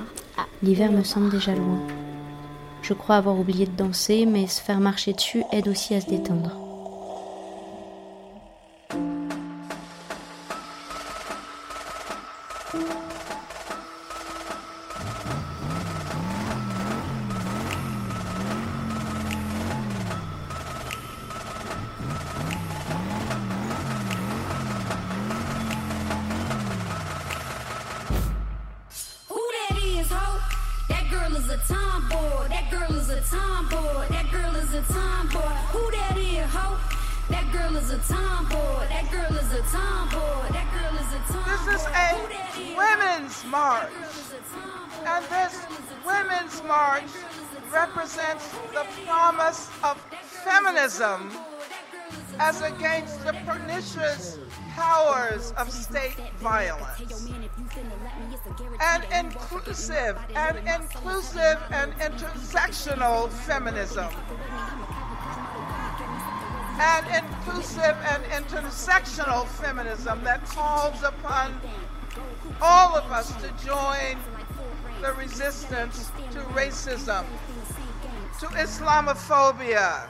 [0.62, 1.81] L'hiver me semble déjà loin.
[2.83, 6.09] Je crois avoir oublié de danser, mais se faire marcher dessus aide aussi à se
[6.09, 6.67] détendre.
[52.76, 54.38] Against the pernicious
[54.74, 57.28] powers of state violence.
[58.81, 64.09] And inclusive and inclusive and intersectional feminism.
[66.81, 71.61] And inclusive and intersectional feminism that calls upon
[72.61, 74.16] all of us to join
[75.00, 77.24] the resistance to racism,
[78.40, 80.09] to Islamophobia,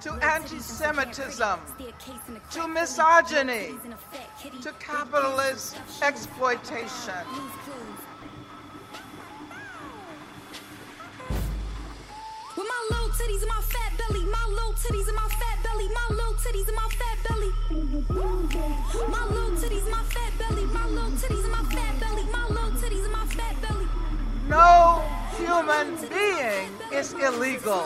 [0.00, 1.58] to anti Semitism,
[2.50, 3.74] to misogyny,
[4.62, 7.14] to capitalist exploitation.
[12.56, 15.88] With my little titties and my fat belly, my little titties and my fat belly,
[15.88, 17.52] my little titties and my fat belly.
[19.08, 23.04] My titties, my fat belly, my little titties and my fat belly, my little titties
[23.04, 23.86] and my fat belly.
[24.46, 25.02] No
[25.36, 27.84] human being is illegal.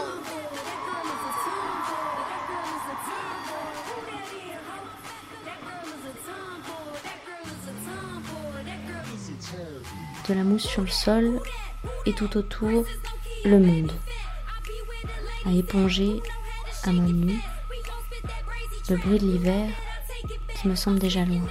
[10.29, 11.41] De la mousse sur le sol
[12.07, 12.85] et tout autour,
[13.45, 13.93] le monde.
[15.45, 16.21] À éponger
[16.85, 17.39] à ma nuit
[18.89, 19.69] le bruit de l'hiver
[20.61, 21.43] qui me semble déjà loin.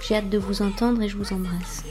[0.00, 1.84] J'ai hâte de vous entendre et je vous embrasse.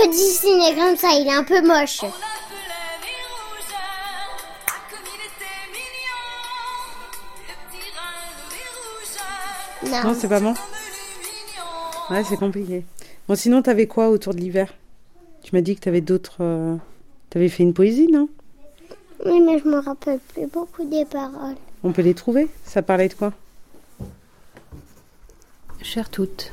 [0.00, 2.02] Peut dessiner comme ça, il est un peu moche.
[9.84, 10.54] Non, c'est pas bon.
[12.10, 12.84] Ouais, c'est compliqué.
[13.26, 14.72] Bon, sinon, t'avais quoi autour de l'hiver?
[15.42, 16.36] Tu m'as dit que t'avais d'autres.
[16.40, 16.76] euh,
[17.30, 18.28] T'avais fait une poésie, non?
[19.26, 21.56] Oui, mais je me rappelle plus beaucoup des paroles.
[21.82, 22.48] On peut les trouver?
[22.64, 23.32] Ça parlait de quoi?
[25.82, 26.52] Chères toutes,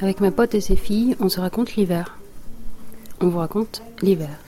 [0.00, 2.17] avec ma pote et ses filles, on se raconte l'hiver.
[3.20, 4.38] On vous raconte l'hiver.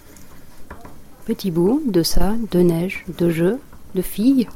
[1.24, 3.58] Petit bout de ça, de neige, de jeux,
[3.96, 4.48] de filles,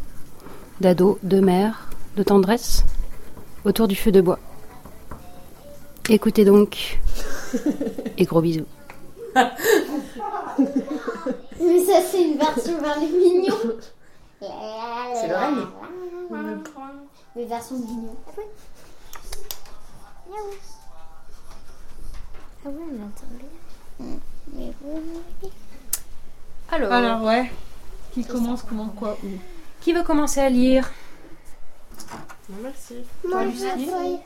[0.80, 2.84] d'ados, de mères, de tendresse,
[3.64, 4.38] autour du feu de bois.
[6.08, 7.00] Écoutez donc,
[8.18, 8.66] et gros bisous.
[11.60, 13.74] Mais ça, c'est une version vers les mignons.
[14.40, 15.66] C'est l'oreille.
[17.34, 18.16] Mais version mignon.
[22.66, 23.44] Ah ouais, mais attendez.
[24.00, 24.72] Mais.
[26.70, 27.50] Alors, Alors, ouais.
[28.12, 29.28] Qui commence, comment, quoi, où
[29.80, 30.90] qui veut commencer à lire?
[32.48, 32.94] Non, merci.
[33.24, 34.18] Moi, Toi, je Lucie.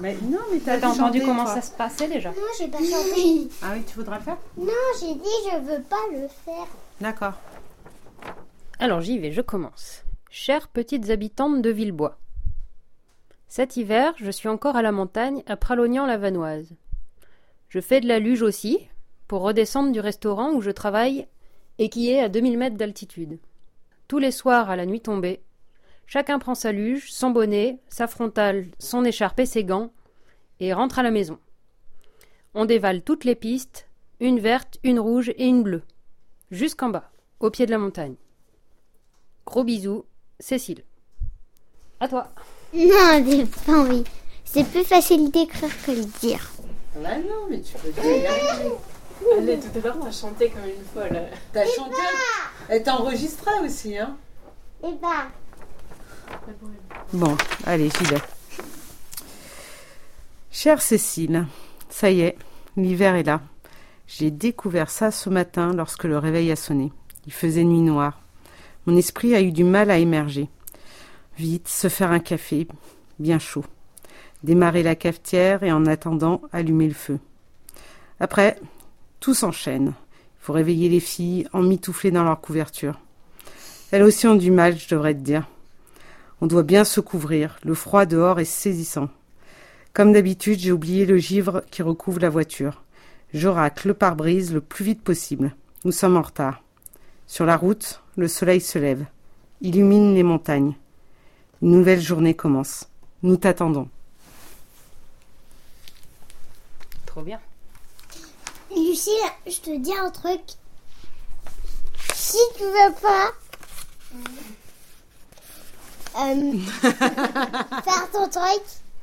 [0.00, 1.54] Mais non, mais t'as T'as entendu chanté, comment toi.
[1.54, 2.30] ça se passait déjà?
[2.30, 3.48] Non, j'ai pas chanté.
[3.62, 4.36] Ah oui, tu voudras le faire?
[4.56, 6.66] Non, j'ai dit je veux pas le faire.
[7.00, 7.32] D'accord.
[8.78, 10.04] Alors j'y vais, je commence.
[10.30, 12.18] Chères petites habitantes de Villebois.
[13.48, 16.70] Cet hiver, je suis encore à la montagne, à Pralognan-la-Vanoise.
[17.68, 18.78] Je fais de la luge aussi,
[19.28, 21.26] pour redescendre du restaurant où je travaille
[21.78, 23.38] et qui est à 2000 mètres d'altitude.
[24.08, 25.40] Tous les soirs à la nuit tombée,
[26.06, 29.90] chacun prend sa luge, son bonnet, sa frontale, son écharpe et ses gants,
[30.60, 31.38] et rentre à la maison.
[32.54, 33.88] On dévale toutes les pistes,
[34.20, 35.82] une verte, une rouge et une bleue,
[36.50, 37.10] jusqu'en bas,
[37.40, 38.14] au pied de la montagne.
[39.46, 40.04] Gros bisous,
[40.38, 40.84] Cécile.
[42.00, 42.28] À toi.
[42.72, 44.04] Non, j'ai pas envie.
[44.44, 46.50] C'est plus facile d'écrire que de dire.
[46.96, 48.30] Bah non, mais tu peux dire.
[49.32, 51.22] Allez, tout à l'heure, t'as chanté comme une folle.
[51.52, 51.96] T'as chanté
[52.68, 54.16] Elle t'a enregistré aussi, hein
[54.82, 55.28] Eh ben,
[57.12, 58.20] Bon, allez, j'y vais.
[60.50, 61.46] Chère Cécile,
[61.88, 62.36] ça y est,
[62.76, 63.40] l'hiver est là.
[64.06, 66.92] J'ai découvert ça ce matin lorsque le réveil a sonné.
[67.26, 68.20] Il faisait nuit noire.
[68.86, 70.48] Mon esprit a eu du mal à émerger.
[71.38, 72.68] Vite, se faire un café,
[73.18, 73.64] bien chaud.
[74.42, 77.18] Démarrer la cafetière et en attendant, allumer le feu.
[78.20, 78.58] Après,
[79.24, 79.94] tout s'enchaîne.
[80.18, 83.00] Il faut réveiller les filles, emmitoufler dans leur couverture.
[83.90, 85.48] Elles aussi ont du mal, je devrais te dire.
[86.42, 87.56] On doit bien se couvrir.
[87.64, 89.08] Le froid dehors est saisissant.
[89.94, 92.82] Comme d'habitude, j'ai oublié le givre qui recouvre la voiture.
[93.32, 95.56] Je racle le pare-brise le plus vite possible.
[95.86, 96.62] Nous sommes en retard.
[97.26, 99.06] Sur la route, le soleil se lève,
[99.62, 100.74] illumine les montagnes.
[101.62, 102.90] Une nouvelle journée commence.
[103.22, 103.88] Nous t'attendons.
[107.06, 107.40] Trop bien.
[108.76, 109.12] Lucille,
[109.46, 110.40] je te dis un truc.
[112.14, 113.32] Si tu veux pas
[116.16, 116.52] euh,
[117.82, 118.62] faire ton truc,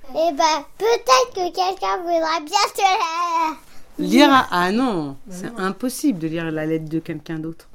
[0.10, 3.58] eh ben peut-être que quelqu'un voudra bien te la...
[4.00, 4.48] Lire à...
[4.52, 7.70] Ah non, c'est impossible de lire la lettre de quelqu'un d'autre.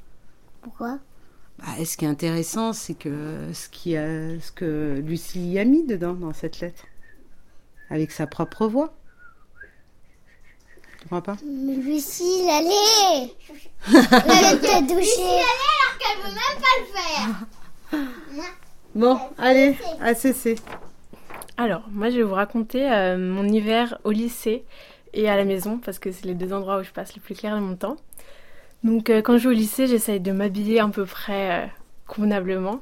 [0.63, 0.99] Pourquoi?
[1.59, 4.41] Bah, ce qui est intéressant, c'est que ce, qui a...
[4.41, 6.85] ce que Lucie a mis dedans, dans cette lettre.
[7.91, 8.93] Avec sa propre voix.
[11.07, 11.37] Tu crois pas?
[11.47, 13.33] Mais Lucille, allez
[13.93, 15.23] Elle te doucher.
[15.23, 16.87] alors qu'elle veut même pas le
[18.03, 18.43] faire.
[18.97, 20.59] Bon, allez, ACC.
[21.59, 24.65] Alors, moi, je vais vous raconter euh, mon hiver au lycée
[25.15, 27.37] et à la maison, parce que c'est les deux endroits où je passe le plus
[27.37, 27.99] clair de mon temps.
[28.83, 31.67] Donc, euh, quand je vais au lycée, j'essaye de m'habiller à peu près euh,
[32.09, 32.81] convenablement.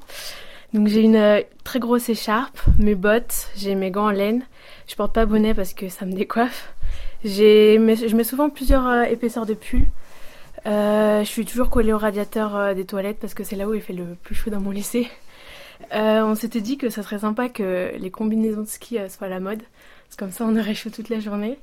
[0.72, 4.44] Donc, j'ai une euh, très grosse écharpe, mes bottes, j'ai mes gants en laine.
[4.86, 6.73] Je porte pas bonnet parce que ça me décoiffe.
[7.24, 9.86] Je mets souvent plusieurs euh, épaisseurs de pull.
[10.66, 13.72] Euh, je suis toujours collée au radiateur euh, des toilettes parce que c'est là où
[13.72, 15.08] il fait le plus chaud dans mon lycée.
[15.92, 19.40] On s'était dit que ça serait sympa que les combinaisons de ski soient à la
[19.40, 19.60] mode.
[19.60, 21.58] Parce que comme ça, on aurait chaud toute la journée.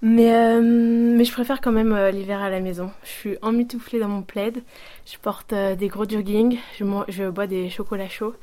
[0.00, 2.90] Mais, je préfère quand même l'hiver à la maison.
[3.04, 4.62] Je suis emmitouflée dans mon plaid.
[5.06, 6.58] Je porte des gros jogging.
[6.78, 8.34] Je, je bois des chocolats chauds.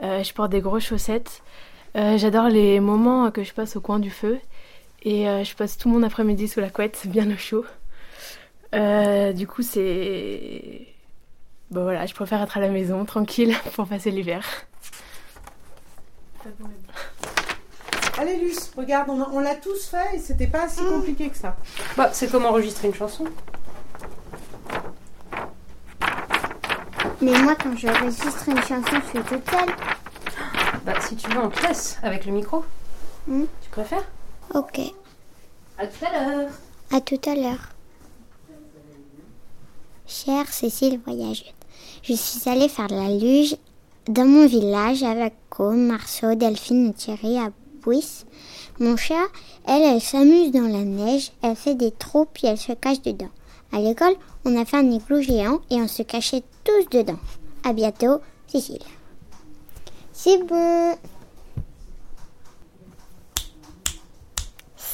[0.00, 1.42] Je porte des grosses chaussettes.
[1.94, 4.38] J'adore les moments que je passe au coin du feu.
[5.04, 7.64] Et euh, je passe tout mon après-midi sous la couette, bien au chaud.
[8.74, 10.86] Euh, du coup, c'est.
[11.70, 14.46] Bon voilà, je préfère être à la maison, tranquille, pour passer l'hiver.
[18.18, 21.56] Allez, Luce, regarde, on, l'a tous fait et c'était pas si compliqué que ça.
[21.96, 23.24] Bah, c'est comme enregistrer une chanson.
[27.20, 29.74] Mais moi, quand je registre une chanson, je suis toute seule.
[30.84, 32.64] Bah, si tu veux, on te laisse avec le micro.
[33.26, 33.44] Hmm.
[33.62, 34.04] Tu préfères?
[34.54, 34.80] Ok.
[35.78, 36.50] À tout à l'heure.
[36.90, 37.70] À tout à l'heure.
[40.06, 41.54] Chère Cécile voyageuse,
[42.02, 43.56] je suis allée faire de la luge
[44.08, 47.50] dans mon village avec Co, Marceau, Delphine et Thierry à
[47.80, 48.26] Bouisse.
[48.78, 49.24] Mon chat,
[49.66, 53.30] elle, elle s'amuse dans la neige, elle fait des trous puis elle se cache dedans.
[53.72, 57.18] À l'école, on a fait un igloo géant et on se cachait tous dedans.
[57.64, 58.82] À bientôt, Cécile.
[60.12, 60.94] C'est bon.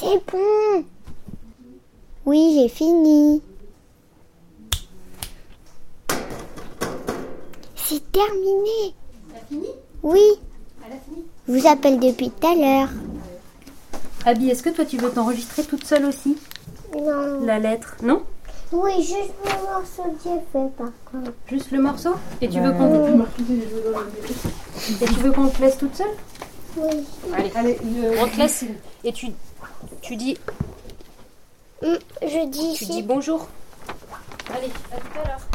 [0.00, 0.84] C'est bon.
[2.24, 3.42] Oui, j'ai fini.
[7.74, 8.94] C'est terminé.
[9.32, 9.66] T'as fini?
[10.04, 10.20] Oui.
[10.86, 11.24] Elle a fini?
[11.48, 12.88] Je vous appelle depuis tout à l'heure.
[14.24, 16.36] Abby, est-ce que toi tu veux t'enregistrer toute seule aussi?
[16.96, 17.44] Non.
[17.44, 18.22] La lettre Non?
[18.70, 21.32] Oui, juste le morceau que j'ai fait par contre.
[21.48, 22.10] Juste le morceau?
[22.40, 23.24] Et tu veux qu'on
[25.02, 26.06] Et tu veux qu'on te laisse toute seule?
[26.76, 27.04] Oui.
[27.56, 27.76] Allez,
[28.20, 28.64] on te laisse
[29.02, 29.26] et tu
[30.02, 30.36] tu dis
[31.82, 33.46] Mm, Je dis tu dis bonjour.
[34.52, 35.48] Allez, à tout à l'heure.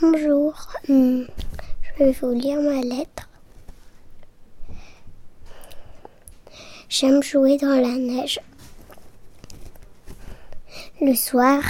[0.00, 0.52] Bonjour.
[0.88, 1.22] Hmm,
[1.82, 3.28] Je vais vous lire ma lettre.
[6.88, 8.38] J'aime jouer dans la neige.
[11.00, 11.62] Le soir,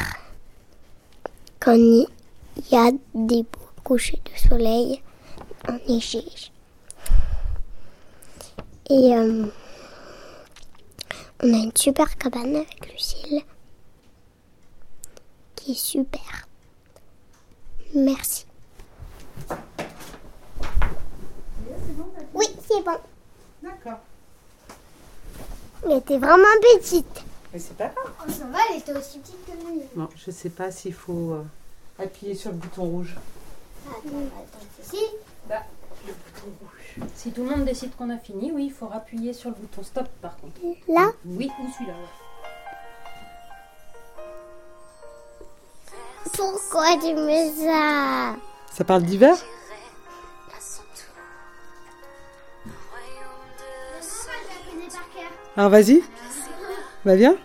[1.60, 2.06] quand il
[2.70, 5.00] y a des beaux couchers de soleil
[5.68, 6.24] enneigés.
[8.94, 9.46] Et euh,
[11.42, 13.42] on a une super cabane avec Lucille
[15.56, 16.46] qui est super.
[17.94, 18.44] Merci.
[22.34, 22.98] Oui, c'est bon.
[23.62, 24.00] D'accord.
[25.86, 27.24] Elle était vraiment petite.
[27.54, 28.12] Mais c'est pas grave.
[28.20, 29.82] Oh, ça va, elle était aussi petite que nous.
[29.96, 31.44] Non, je sais pas s'il faut euh,
[31.98, 33.16] appuyer sur le bouton rouge.
[33.88, 35.02] Attends, attends, ceci.
[35.48, 35.62] Bah,
[36.06, 36.81] le bouton rouge.
[37.14, 39.82] Si tout le monde décide qu'on a fini, oui, il faut appuyer sur le bouton
[39.82, 40.60] stop par contre.
[40.88, 41.94] Là Oui, ou celui-là.
[41.94, 42.08] ouais.
[46.36, 48.36] Pourquoi tu mets ça
[48.72, 49.34] Ça parle d'hiver
[55.56, 56.02] Alors vas-y.
[57.04, 57.36] Va bien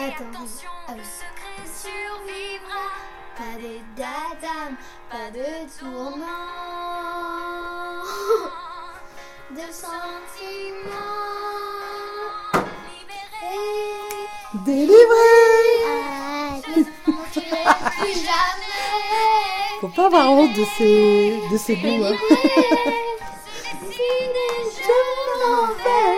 [0.00, 2.86] Attention, le secret survivra.
[3.36, 4.72] Pas de dadam,
[5.10, 6.24] pas de tourment.
[9.50, 11.00] De sentiments.
[12.92, 14.26] Libérés.
[14.66, 15.32] Délivré
[15.86, 19.80] Ah, ne plus jamais.
[19.80, 22.04] Faut pas avoir honte de ses, de ses goûts.
[22.04, 22.14] hein.
[23.90, 24.96] Je
[25.46, 26.17] m'en vais.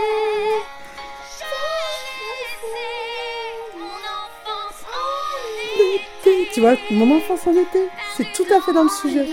[6.91, 9.27] Mon enfance en été, c'est tout à fait dans le sujet.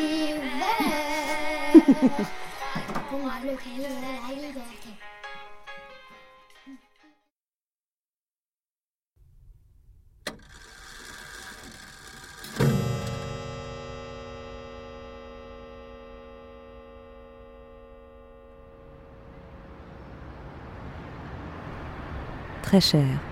[22.64, 23.27] Très cher.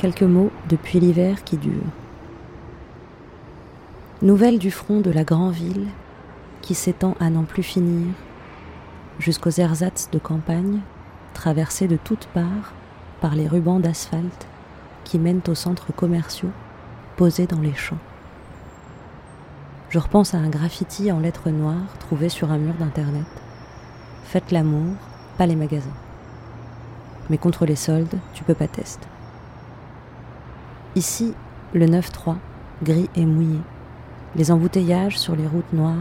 [0.00, 1.84] Quelques mots depuis l'hiver qui dure.
[4.22, 5.88] Nouvelle du front de la grande ville
[6.62, 8.06] qui s'étend à n'en plus finir,
[9.18, 10.80] jusqu'aux ersatz de campagne,
[11.34, 12.72] traversés de toutes parts
[13.20, 14.46] par les rubans d'asphalte
[15.04, 16.52] qui mènent aux centres commerciaux
[17.18, 17.98] posés dans les champs.
[19.90, 23.26] Je repense à un graffiti en lettres noires trouvé sur un mur d'internet.
[24.24, 24.94] Faites l'amour,
[25.36, 25.90] pas les magasins.
[27.28, 29.06] Mais contre les soldes, tu peux pas tester.
[31.00, 31.32] Ici,
[31.72, 32.36] le 9-3,
[32.82, 33.58] gris et mouillé.
[34.36, 35.94] Les embouteillages sur les routes noires,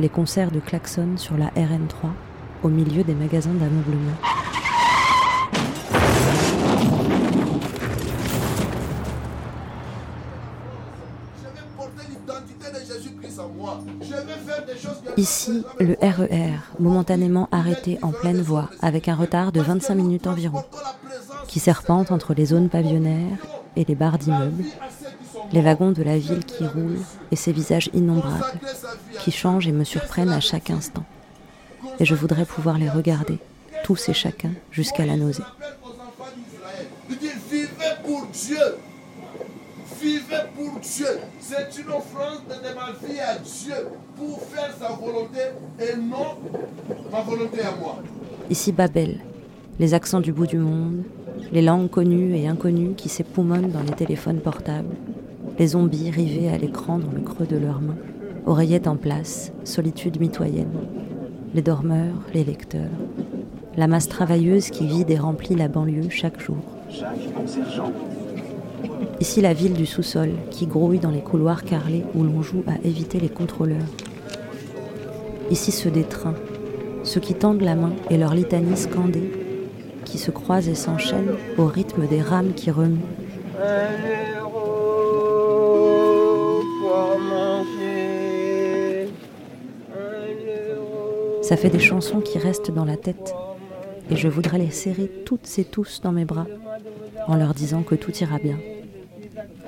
[0.00, 2.10] les concerts de klaxon sur la RN3,
[2.64, 4.16] au milieu des magasins d'ameublement.
[15.16, 20.64] Ici, le RER, momentanément arrêté en pleine voie, avec un retard de 25 minutes environ,
[21.46, 23.38] qui serpente entre les zones pavillonnaires
[23.76, 24.64] et les barres d'immeubles,
[25.52, 27.00] les wagons de la ville qui roulent
[27.30, 28.44] et ses visages innombrables,
[29.20, 31.04] qui changent et me surprennent à chaque instant.
[31.98, 33.38] Et je voudrais pouvoir les regarder,
[33.84, 35.42] tous et chacun, jusqu'à la nausée.
[37.10, 37.68] Il dit vivez
[38.04, 38.76] pour Dieu.
[40.00, 41.06] Vivez pour Dieu.
[41.40, 45.38] C'est une offrande de ma vie à Dieu pour faire sa volonté
[45.78, 46.38] et non
[47.10, 47.98] ma volonté à moi.
[48.50, 49.20] Ici Babel,
[49.78, 51.04] les accents du bout du monde,
[51.52, 54.94] les langues connues et inconnues qui s'époumonnent dans les téléphones portables,
[55.58, 57.96] les zombies rivés à l'écran dans le creux de leurs mains,
[58.46, 60.72] oreillettes en place, solitude mitoyenne,
[61.54, 62.90] les dormeurs, les lecteurs,
[63.76, 66.56] la masse travailleuse qui vide et remplit la banlieue chaque jour.
[69.20, 72.84] Ici la ville du sous-sol qui grouille dans les couloirs carrelés où l'on joue à
[72.86, 73.78] éviter les contrôleurs.
[75.50, 76.34] Ici ceux des trains,
[77.04, 79.30] ceux qui tendent la main et leur litanie scandée,
[80.04, 82.98] qui se croisent et s'enchaînent au rythme des rames qui remuent.
[91.42, 93.34] Ça fait des chansons qui restent dans la tête
[94.10, 96.46] et je voudrais les serrer toutes et tous dans mes bras
[97.26, 98.58] en leur disant que tout ira bien,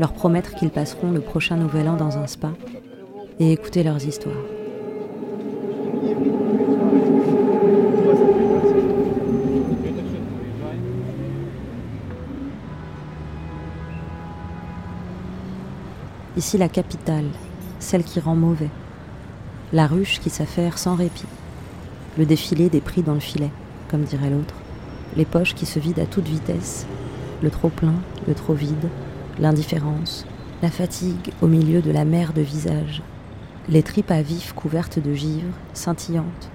[0.01, 2.53] leur promettre qu'ils passeront le prochain nouvel an dans un spa
[3.39, 4.64] et écouter leurs histoires.
[16.37, 17.29] Ici la capitale,
[17.79, 18.71] celle qui rend mauvais,
[19.73, 21.29] la ruche qui s'affaire sans répit,
[22.19, 23.53] le défilé des prix dans le filet,
[23.89, 24.57] comme dirait l'autre,
[25.17, 26.89] les poches qui se vident à toute vitesse,
[27.41, 27.95] le trop plein,
[28.27, 28.89] le trop vide,
[29.39, 30.27] l'indifférence,
[30.61, 33.03] la fatigue au milieu de la mer de visages,
[33.69, 36.51] les tripes à vif couvertes de givre, scintillantes,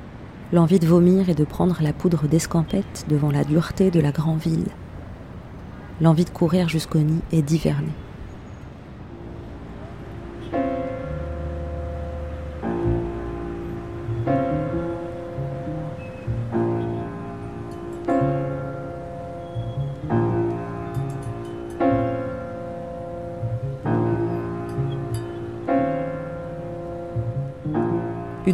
[0.51, 4.41] l'envie de vomir et de prendre la poudre d'escampette devant la dureté de la grande
[4.41, 4.67] ville,
[6.01, 7.93] l'envie de courir jusqu'au nid et d'hiverner.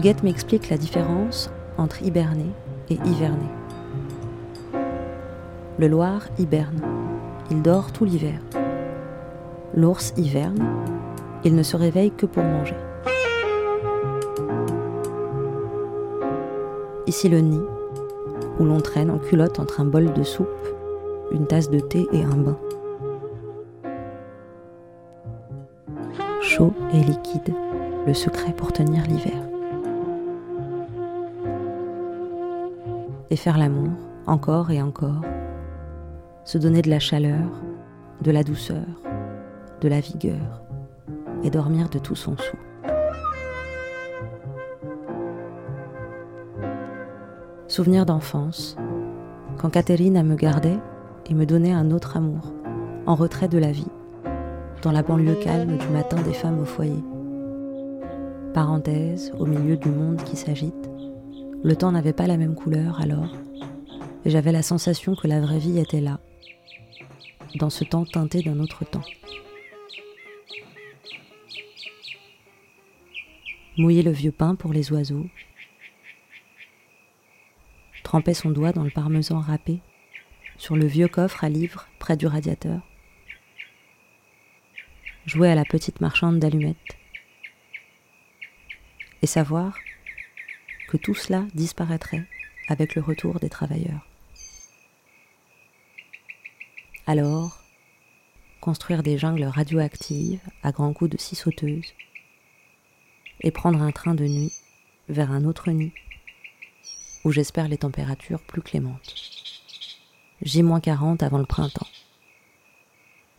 [0.06, 1.50] Huguette m'explique la différence
[1.80, 2.52] entre hiberner
[2.92, 3.50] et hiverner.
[5.80, 6.80] Le Loir hiberne,
[7.50, 8.40] il dort tout l'hiver.
[9.74, 10.64] L'ours hiverne,
[11.44, 12.76] il ne se réveille que pour manger.
[17.08, 17.64] Ici le nid,
[18.60, 20.68] où l'on traîne en culotte entre un bol de soupe,
[21.32, 22.60] une tasse de thé et un bain.
[26.42, 27.56] Chaud et liquide,
[28.06, 29.45] le secret pour tenir l'hiver.
[33.36, 33.92] Faire l'amour
[34.28, 35.22] encore et encore,
[36.44, 37.62] se donner de la chaleur,
[38.22, 38.86] de la douceur,
[39.82, 40.64] de la vigueur
[41.44, 42.58] et dormir de tout son sou.
[47.68, 48.78] Souvenir d'enfance,
[49.58, 50.80] quand Catherine me gardait
[51.30, 52.54] et me donnait un autre amour,
[53.06, 53.92] en retrait de la vie,
[54.82, 57.04] dans la banlieue calme du matin des femmes au foyer.
[58.54, 60.90] Parenthèse au milieu du monde qui s'agite,
[61.66, 63.36] le temps n'avait pas la même couleur alors,
[64.24, 66.20] et j'avais la sensation que la vraie vie était là,
[67.56, 69.02] dans ce temps teinté d'un autre temps.
[73.80, 75.26] Mouiller le vieux pain pour les oiseaux,
[78.04, 79.80] tremper son doigt dans le parmesan râpé
[80.58, 82.80] sur le vieux coffre à livres près du radiateur,
[85.26, 86.96] jouer à la petite marchande d'allumettes,
[89.24, 89.76] et savoir
[90.98, 92.26] tout cela disparaîtrait
[92.68, 94.08] avec le retour des travailleurs.
[97.08, 97.60] Alors,
[98.62, 101.94] construire des jungles radioactives à grands coups de scie sauteuse
[103.42, 104.54] et prendre un train de nuit
[105.08, 105.94] vers un autre nid
[107.24, 109.14] où j'espère les températures plus clémentes.
[110.42, 111.88] J-40 avant le printemps.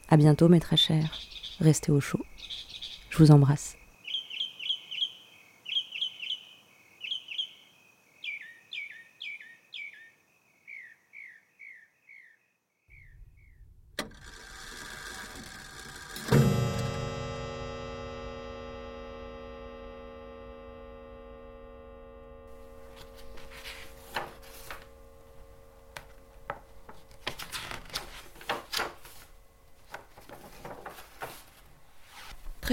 [0.09, 1.19] À bientôt mes très chers,
[1.61, 2.25] restez au chaud.
[3.11, 3.77] Je vous embrasse.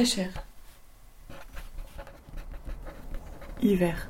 [0.05, 0.31] Cher.
[3.61, 4.09] Hiver.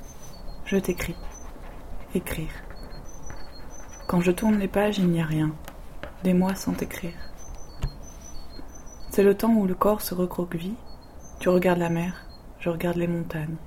[0.66, 1.16] Je t'écris.
[2.16, 2.50] Écrire.
[4.08, 5.54] Quand je tourne les pages, il n'y a rien.
[6.24, 7.14] Des mois sans écrire.
[9.12, 10.74] C'est le temps où le corps se recroqueville.
[11.40, 12.26] Tu regardes la mer,
[12.60, 13.58] je regarde les montagnes.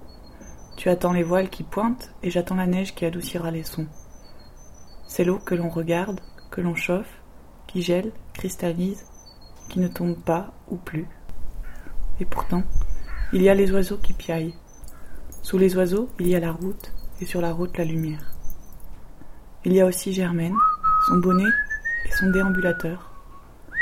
[0.76, 3.86] Tu attends les voiles qui pointent et j'attends la neige qui adoucira les sons.
[5.06, 6.20] C'est l'eau que l'on regarde,
[6.50, 7.20] que l'on chauffe,
[7.68, 9.06] qui gèle, cristallise,
[9.68, 11.06] qui ne tombe pas ou plus.
[12.20, 12.62] Et pourtant,
[13.32, 14.54] il y a les oiseaux qui piaillent.
[15.42, 18.32] Sous les oiseaux, il y a la route, et sur la route, la lumière.
[19.64, 20.56] Il y a aussi Germaine,
[21.08, 21.50] son bonnet
[22.06, 23.12] et son déambulateur.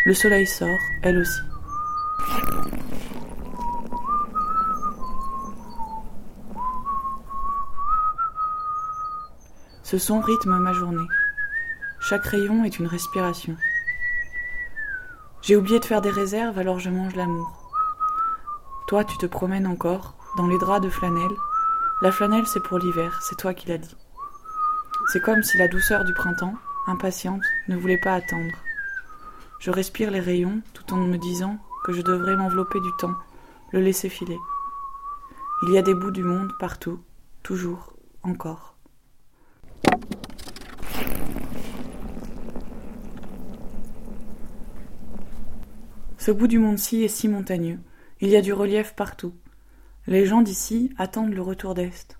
[0.06, 0.68] Le soleil sort,
[1.02, 1.40] elle aussi.
[9.82, 11.06] Ce son rythme ma journée.
[12.00, 13.56] Chaque rayon est une respiration.
[15.42, 17.63] J'ai oublié de faire des réserves, alors je mange l'amour.
[18.86, 21.36] Toi, tu te promènes encore, dans les draps de flanelle.
[22.02, 23.96] La flanelle, c'est pour l'hiver, c'est toi qui l'as dit.
[25.10, 26.54] C'est comme si la douceur du printemps,
[26.86, 28.52] impatiente, ne voulait pas attendre.
[29.58, 33.14] Je respire les rayons tout en me disant que je devrais m'envelopper du temps,
[33.72, 34.38] le laisser filer.
[35.62, 37.00] Il y a des bouts du monde partout,
[37.42, 38.76] toujours, encore.
[46.18, 47.78] Ce bout du monde-ci est si montagneux.
[48.20, 49.34] Il y a du relief partout.
[50.06, 52.18] Les gens d'ici attendent le retour d'Est.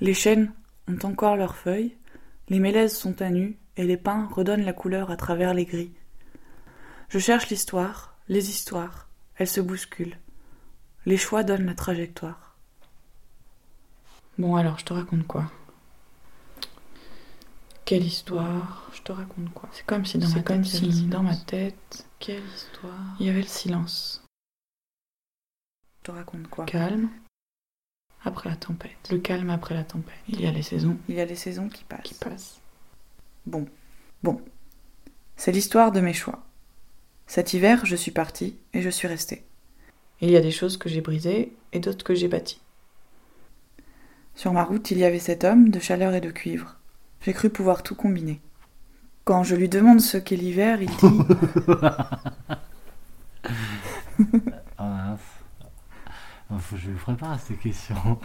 [0.00, 0.52] Les chênes
[0.88, 1.96] ont encore leurs feuilles,
[2.48, 5.92] les mélèzes sont à nu et les pins redonnent la couleur à travers les gris.
[7.08, 10.18] Je cherche l'histoire, les histoires, elles se bousculent.
[11.06, 12.56] Les choix donnent la trajectoire.
[14.38, 15.50] Bon alors, je te raconte quoi?
[17.84, 18.90] Quelle histoire?
[18.94, 19.68] Je te raconte quoi?
[19.72, 23.16] C'est comme si dans ma tête, si dans ma tête, Quelle histoire?
[23.20, 24.23] Il y avait le silence.
[26.04, 27.08] Je te raconte quoi Calme.
[28.26, 29.08] Après la tempête.
[29.10, 30.12] Le calme après la tempête.
[30.28, 30.98] Il y a les saisons.
[31.08, 32.02] Il y a les saisons qui passent.
[32.02, 32.60] Qui passent.
[33.46, 33.66] Bon.
[34.22, 34.38] Bon.
[35.36, 36.44] C'est l'histoire de mes choix.
[37.26, 39.44] Cet hiver, je suis partie et je suis restée.
[40.20, 42.60] Il y a des choses que j'ai brisées et d'autres que j'ai bâties.
[44.34, 46.76] Sur ma route, il y avait cet homme de chaleur et de cuivre.
[47.22, 48.42] J'ai cru pouvoir tout combiner.
[49.24, 51.06] Quand je lui demande ce qu'est l'hiver, il dit
[56.58, 58.18] faut que je lui prépare ces questions.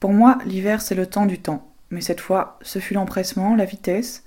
[0.00, 1.68] Pour moi, l'hiver, c'est le temps du temps.
[1.90, 4.24] Mais cette fois, ce fut l'empressement, la vitesse.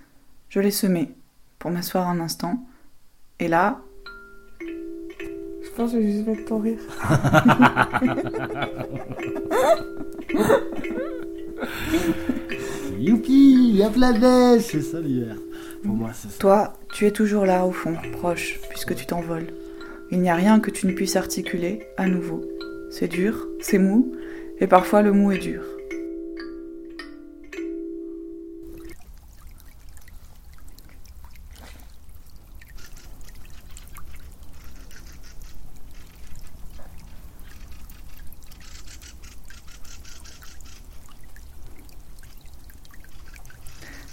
[0.50, 1.14] Je l'ai semé
[1.60, 2.66] pour m'asseoir un instant.
[3.40, 3.80] Et là.
[4.60, 6.80] Je pense que je vais juste mettre ton rire.
[13.00, 15.36] Youpi, y a plein de neige, c'est ça l'hiver.
[15.84, 16.38] Pour moi, c'est ça.
[16.40, 19.48] Toi, tu es toujours là au fond, proche, puisque tu t'envoles.
[20.12, 22.44] Il n'y a rien que tu ne puisses articuler à nouveau.
[22.92, 24.14] C'est dur, c'est mou,
[24.60, 25.64] et parfois le mou est dur.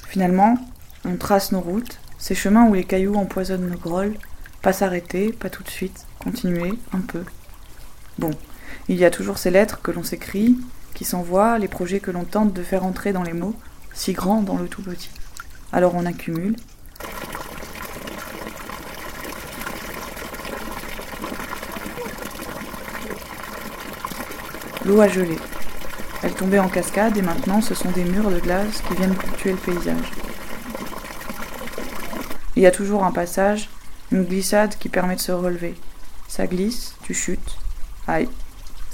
[0.07, 0.57] Finalement,
[1.05, 4.15] on trace nos routes, ces chemins où les cailloux empoisonnent nos grolles,
[4.63, 7.25] pas s'arrêter, pas tout de suite, continuer un peu.
[8.19, 8.31] Bon,
[8.89, 10.57] il y a toujours ces lettres que l'on s'écrit,
[10.95, 13.55] qui s'envoient, les projets que l'on tente de faire entrer dans les mots,
[13.93, 15.11] si grands dans le tout petit.
[15.73, 16.57] Alors on accumule.
[24.85, 25.37] L'eau a gelé.
[26.23, 29.53] Elle tombait en cascade et maintenant ce sont des murs de glace qui viennent ponctuer
[29.53, 30.13] le paysage.
[32.57, 33.69] Il y a toujours un passage,
[34.11, 35.75] une glissade qui permet de se relever.
[36.27, 37.57] Ça glisse, tu chutes.
[38.07, 38.29] Aïe,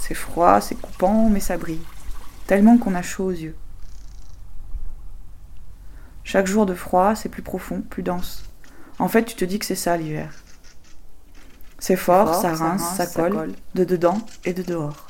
[0.07, 1.81] c'est froid, c'est coupant, mais ça brille.
[2.47, 3.57] Tellement qu'on a chaud aux yeux.
[6.25, 8.45] Chaque jour de froid, c'est plus profond, plus dense.
[8.99, 10.31] En fait, tu te dis que c'est ça l'hiver.
[11.79, 15.07] C'est fort, ça, rince, ça, colle, de dedans et de dehors.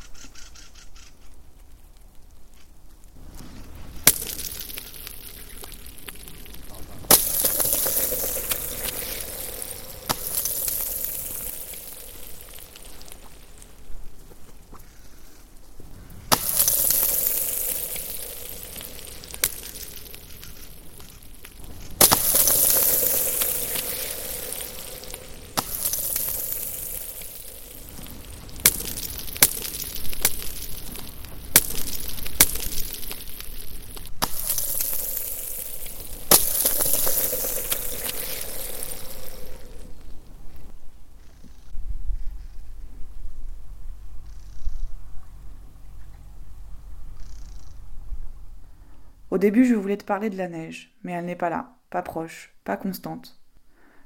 [49.34, 52.02] Au début, je voulais te parler de la neige, mais elle n'est pas là, pas
[52.02, 53.40] proche, pas constante.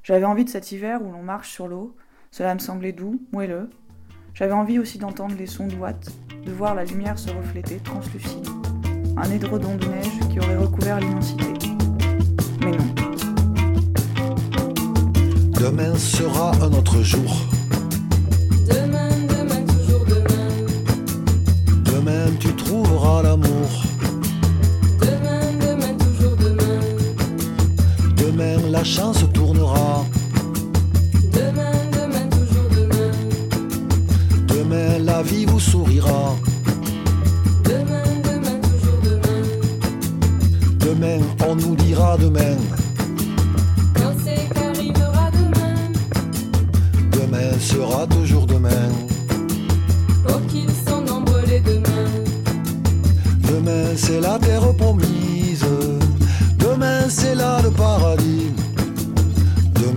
[0.01, 1.95] J'avais envie de cet hiver où l'on marche sur l'eau,
[2.31, 3.69] cela me semblait doux, moelleux.
[4.33, 6.09] J'avais envie aussi d'entendre les sons d'ouate,
[6.43, 8.47] de voir la lumière se refléter, translucide.
[9.17, 11.45] Un édredon de neige qui aurait recouvert l'immensité.
[12.61, 12.95] Mais non.
[15.61, 17.45] Demain sera un autre jour.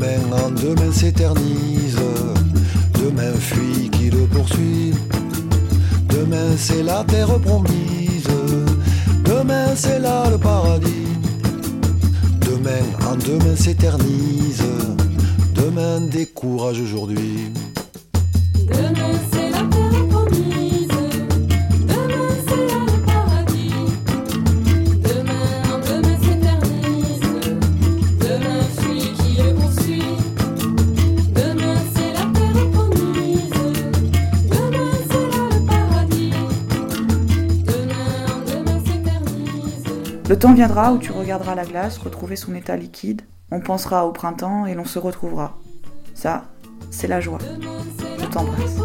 [0.03, 1.97] Demain en demain s'éternise.
[2.95, 4.95] Demain fuit qui le poursuit.
[6.09, 8.27] Demain c'est la terre promise.
[9.25, 11.07] Demain c'est là le paradis.
[12.41, 14.65] Demain en demain s'éternise.
[15.55, 17.53] Demain décourage aujourd'hui.
[40.43, 43.23] Temps viendra où tu regarderas la glace retrouver son état liquide,
[43.53, 45.57] on pensera au printemps et l'on se retrouvera.
[46.15, 46.47] Ça,
[46.91, 47.39] c'est la joie.
[48.19, 48.81] Je t'embrasse.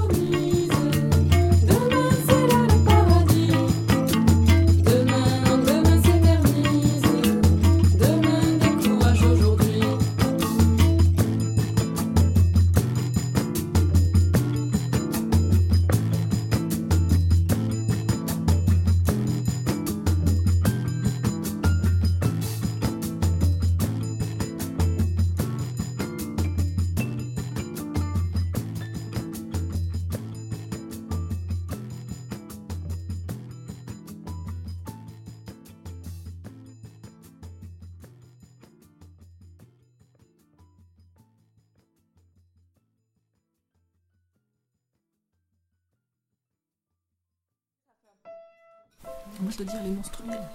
[49.87, 50.49] Les menstruels.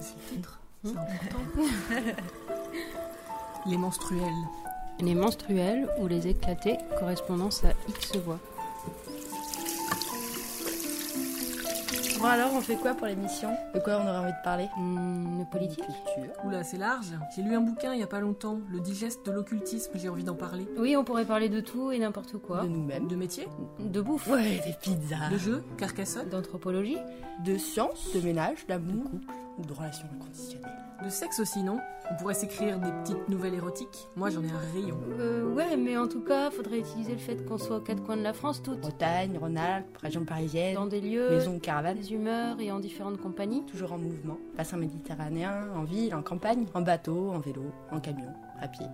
[0.00, 0.60] C'est le titre.
[0.84, 1.62] C'est important.
[3.66, 4.32] les menstruels.
[5.00, 8.38] Les menstruels ou les éclatés, correspondance à X voix.
[12.22, 13.50] Bon alors, on fait quoi pour l'émission?
[13.74, 14.68] De quoi on aurait envie de parler?
[14.76, 15.82] De politique
[16.44, 17.06] Oula, c'est large.
[17.34, 20.22] J'ai lu un bouquin il y a pas longtemps, Le digeste de l'occultisme, j'ai envie
[20.22, 20.68] d'en parler.
[20.78, 22.62] Oui, on pourrait parler de tout et n'importe quoi.
[22.62, 23.08] De nous-mêmes.
[23.08, 23.48] De métier
[23.80, 24.28] De bouffe.
[24.28, 25.30] Ouais, des pizzas.
[25.32, 26.98] De jeux Carcassonne D'anthropologie
[27.44, 29.10] De science, de ménage, d'amour,
[29.58, 30.70] ou de relations inconditionnelles.
[31.04, 31.78] De sexe aussi, non?
[32.10, 34.08] On pourrait s'écrire des petites nouvelles érotiques.
[34.14, 34.98] Moi, j'en ai un rayon.
[35.18, 38.16] Euh, ouais, mais en tout cas, faudrait utiliser le fait qu'on soit aux quatre coins
[38.16, 38.80] de la France toutes.
[38.80, 40.74] Bretagne, Rhône-Alpes, région parisienne.
[40.74, 41.96] Dans des lieux, Maison de caravane.
[41.96, 43.64] des humeurs et en différentes compagnies.
[43.66, 44.38] Toujours en mouvement.
[44.56, 48.86] Bassin méditerranéen, en ville, en campagne, en bateau, en vélo, en camion, à pied.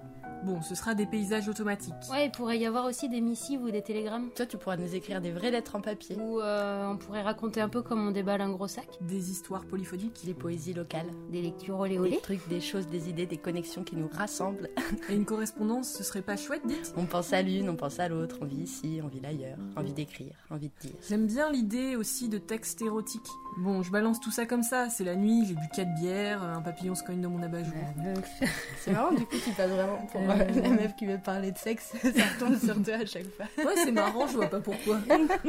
[0.44, 1.94] Bon, ce sera des paysages automatiques.
[2.10, 4.30] Ouais, il pourrait y avoir aussi des missives ou des télégrammes.
[4.36, 6.16] Toi, tu pourras nous écrire des vraies lettres en papier.
[6.16, 8.86] Ou euh, on pourrait raconter un peu comme on déballe un gros sac.
[9.00, 10.20] Des histoires polyphoniques.
[10.24, 11.08] Des poésies locales.
[11.30, 12.20] Des lectures olé Des olé.
[12.22, 14.70] trucs, des choses, des idées, des connexions qui nous rassemblent.
[15.10, 16.94] Et une correspondance, ce serait pas chouette, dites?
[16.96, 19.92] On pense à l'une, on pense à l'autre, on vit ici, on vit ailleurs, envie
[19.92, 20.96] d'écrire, envie de dire.
[21.08, 23.20] J'aime bien l'idée aussi de textes érotiques.
[23.60, 26.60] Bon, je balance tout ça comme ça, c'est la nuit, j'ai bu 4 bières, un
[26.62, 27.74] papillon se cogne dans mon abat-jour.
[28.80, 31.50] C'est marrant, du coup, tu passes vraiment pour Euh, euh, la meuf qui veut parler
[31.50, 31.92] de sexe.
[32.02, 33.46] Ça tombe sur toi à chaque fois.
[33.58, 34.98] Ouais, c'est marrant, je vois pas pourquoi.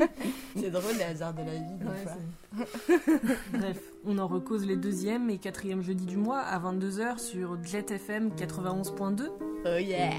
[0.55, 2.65] C'est drôle, les hasards de la vie, des Ouais,
[2.97, 3.05] fois.
[3.53, 7.91] Bref, on en recose les deuxième et quatrième jeudis du mois à 22h sur Jet
[7.91, 9.29] FM 91.2.
[9.65, 10.09] Oh yeah